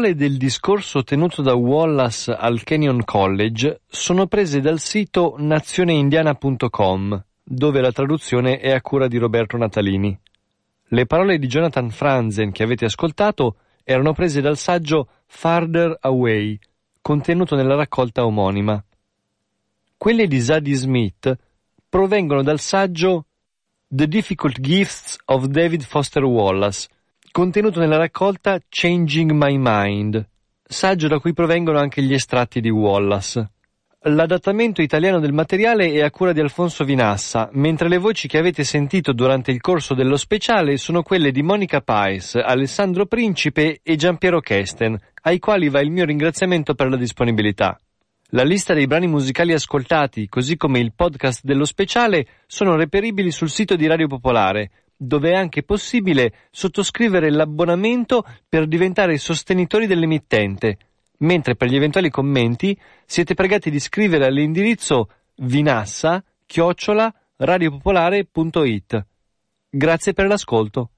Parole 0.00 0.14
del 0.14 0.38
discorso 0.38 1.02
tenuto 1.04 1.42
da 1.42 1.52
Wallace 1.52 2.32
al 2.32 2.62
Kenyon 2.62 3.04
College 3.04 3.82
sono 3.86 4.26
prese 4.28 4.62
dal 4.62 4.78
sito 4.78 5.34
nazioneindiana.com, 5.36 7.24
dove 7.42 7.80
la 7.82 7.92
traduzione 7.92 8.60
è 8.60 8.70
a 8.70 8.80
cura 8.80 9.08
di 9.08 9.18
Roberto 9.18 9.58
Natalini. 9.58 10.18
Le 10.84 11.04
parole 11.04 11.38
di 11.38 11.46
Jonathan 11.46 11.90
Franzen 11.90 12.50
che 12.50 12.62
avete 12.62 12.86
ascoltato 12.86 13.56
erano 13.84 14.14
prese 14.14 14.40
dal 14.40 14.56
saggio 14.56 15.06
Farther 15.26 15.94
Away, 16.00 16.58
contenuto 17.02 17.54
nella 17.54 17.74
raccolta 17.74 18.24
omonima. 18.24 18.82
Quelle 19.98 20.26
di 20.26 20.40
Zadie 20.40 20.76
Smith 20.76 21.38
provengono 21.90 22.42
dal 22.42 22.58
saggio 22.58 23.26
The 23.86 24.08
Difficult 24.08 24.60
Gifts 24.60 25.18
of 25.26 25.44
David 25.44 25.82
Foster 25.82 26.24
Wallace, 26.24 26.88
contenuto 27.32 27.78
nella 27.78 27.96
raccolta 27.96 28.58
Changing 28.68 29.30
My 29.30 29.56
Mind, 29.56 30.28
saggio 30.62 31.06
da 31.06 31.20
cui 31.20 31.32
provengono 31.32 31.78
anche 31.78 32.02
gli 32.02 32.12
estratti 32.12 32.60
di 32.60 32.70
Wallace. 32.70 33.50
L'adattamento 34.04 34.82
italiano 34.82 35.20
del 35.20 35.32
materiale 35.32 35.92
è 35.92 36.00
a 36.00 36.10
cura 36.10 36.32
di 36.32 36.40
Alfonso 36.40 36.84
Vinassa, 36.84 37.48
mentre 37.52 37.88
le 37.88 37.98
voci 37.98 38.26
che 38.26 38.38
avete 38.38 38.64
sentito 38.64 39.12
durante 39.12 39.50
il 39.52 39.60
corso 39.60 39.94
dello 39.94 40.16
speciale 40.16 40.76
sono 40.76 41.02
quelle 41.02 41.30
di 41.30 41.42
Monica 41.42 41.82
Pais, 41.82 42.34
Alessandro 42.34 43.06
Principe 43.06 43.80
e 43.82 43.96
Giampiero 43.96 44.40
Kesten, 44.40 44.98
ai 45.22 45.38
quali 45.38 45.68
va 45.68 45.80
il 45.80 45.90
mio 45.90 46.06
ringraziamento 46.06 46.74
per 46.74 46.88
la 46.88 46.96
disponibilità. 46.96 47.78
La 48.30 48.42
lista 48.42 48.74
dei 48.74 48.86
brani 48.86 49.06
musicali 49.06 49.52
ascoltati, 49.52 50.28
così 50.28 50.56
come 50.56 50.78
il 50.78 50.94
podcast 50.94 51.42
dello 51.44 51.64
speciale, 51.64 52.26
sono 52.46 52.76
reperibili 52.76 53.30
sul 53.30 53.50
sito 53.50 53.76
di 53.76 53.86
Radio 53.86 54.06
Popolare 54.06 54.70
dove 55.02 55.30
è 55.30 55.34
anche 55.34 55.62
possibile 55.62 56.34
sottoscrivere 56.50 57.30
l'abbonamento 57.30 58.22
per 58.46 58.66
diventare 58.66 59.16
sostenitori 59.16 59.86
dell'emittente, 59.86 60.76
mentre 61.20 61.56
per 61.56 61.68
gli 61.68 61.76
eventuali 61.76 62.10
commenti 62.10 62.78
siete 63.06 63.32
pregati 63.32 63.70
di 63.70 63.80
scrivere 63.80 64.26
all'indirizzo 64.26 65.08
vinassa 65.36 66.22
radiopopolare.it. 67.36 69.06
Grazie 69.70 70.12
per 70.12 70.26
l'ascolto. 70.26 70.90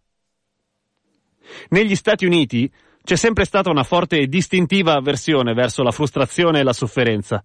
Negli 1.68 1.94
Stati 1.94 2.26
Uniti 2.26 2.68
c'è 3.04 3.14
sempre 3.14 3.44
stata 3.44 3.70
una 3.70 3.84
forte 3.84 4.18
e 4.18 4.26
distintiva 4.26 4.94
avversione 4.94 5.54
verso 5.54 5.84
la 5.84 5.92
frustrazione 5.92 6.58
e 6.58 6.64
la 6.64 6.72
sofferenza, 6.72 7.40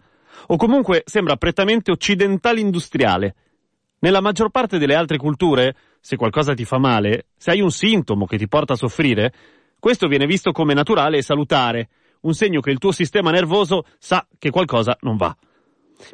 o 0.48 0.56
comunque 0.56 1.04
sembra 1.06 1.36
prettamente 1.36 1.92
occidentale 1.92 2.62
industriale. 2.62 3.36
Nella 4.00 4.22
maggior 4.22 4.50
parte 4.50 4.78
delle 4.78 4.94
altre 4.94 5.18
culture, 5.18 5.76
se 6.00 6.16
qualcosa 6.18 6.54
ti 6.54 6.66
fa 6.66 6.78
male, 6.78 7.28
se 7.36 7.52
hai 7.52 7.62
un 7.62 7.72
sintomo 7.72 8.26
che 8.26 8.38
ti 8.38 8.48
porta 8.48 8.74
a 8.74 8.78
soffrire, 8.78 9.34
questo 9.80 10.08
viene 10.08 10.26
visto 10.26 10.52
come 10.52 10.74
naturale 10.74 11.18
e 11.18 11.24
salutare, 11.24 11.90
un 12.22 12.34
segno 12.34 12.62
che 12.62 12.72
il 12.72 12.78
tuo 12.78 12.92
sistema 12.92 13.32
nervoso 13.32 13.86
sa 13.98 14.26
che 14.38 14.50
qualcosa 14.50 14.98
non 15.02 15.18
va. 15.18 15.36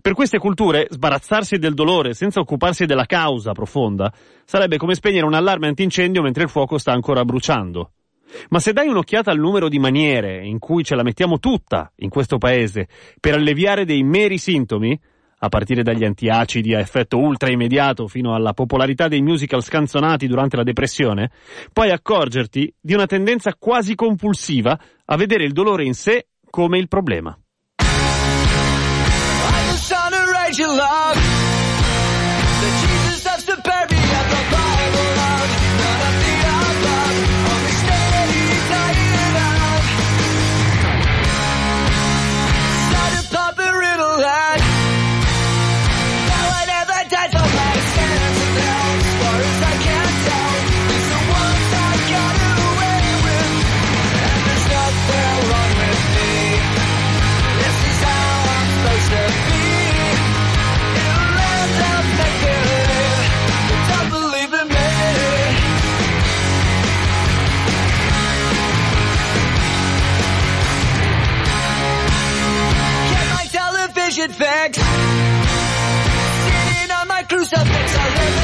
Per 0.01 0.13
queste 0.13 0.37
culture, 0.37 0.87
sbarazzarsi 0.89 1.57
del 1.57 1.73
dolore 1.73 2.13
senza 2.13 2.39
occuparsi 2.39 2.85
della 2.85 3.05
causa 3.05 3.51
profonda 3.51 4.13
sarebbe 4.45 4.77
come 4.77 4.95
spegnere 4.95 5.25
un 5.25 5.33
allarme 5.33 5.67
antincendio 5.67 6.21
mentre 6.21 6.43
il 6.43 6.49
fuoco 6.49 6.77
sta 6.77 6.93
ancora 6.93 7.25
bruciando. 7.25 7.91
Ma 8.49 8.59
se 8.59 8.71
dai 8.71 8.87
un'occhiata 8.87 9.29
al 9.29 9.37
numero 9.37 9.67
di 9.67 9.79
maniere 9.79 10.45
in 10.45 10.57
cui 10.57 10.83
ce 10.83 10.95
la 10.95 11.03
mettiamo 11.03 11.37
tutta 11.37 11.91
in 11.97 12.09
questo 12.09 12.37
paese 12.37 12.87
per 13.19 13.35
alleviare 13.35 13.85
dei 13.85 14.03
meri 14.03 14.37
sintomi, 14.37 14.99
a 15.43 15.49
partire 15.49 15.83
dagli 15.83 16.05
antiacidi 16.05 16.73
a 16.73 16.79
effetto 16.79 17.17
ultra 17.17 17.49
immediato 17.49 18.07
fino 18.07 18.33
alla 18.33 18.53
popolarità 18.53 19.09
dei 19.09 19.21
musical 19.21 19.61
scanzonati 19.61 20.25
durante 20.25 20.55
la 20.55 20.63
depressione, 20.63 21.31
puoi 21.73 21.91
accorgerti 21.91 22.73
di 22.79 22.93
una 22.93 23.05
tendenza 23.05 23.53
quasi 23.59 23.93
compulsiva 23.93 24.79
a 25.05 25.17
vedere 25.17 25.43
il 25.43 25.51
dolore 25.51 25.83
in 25.83 25.93
sé 25.93 26.27
come 26.49 26.77
il 26.77 26.87
problema. 26.87 27.37
Crucifix, 77.43 77.97
I 77.97 78.42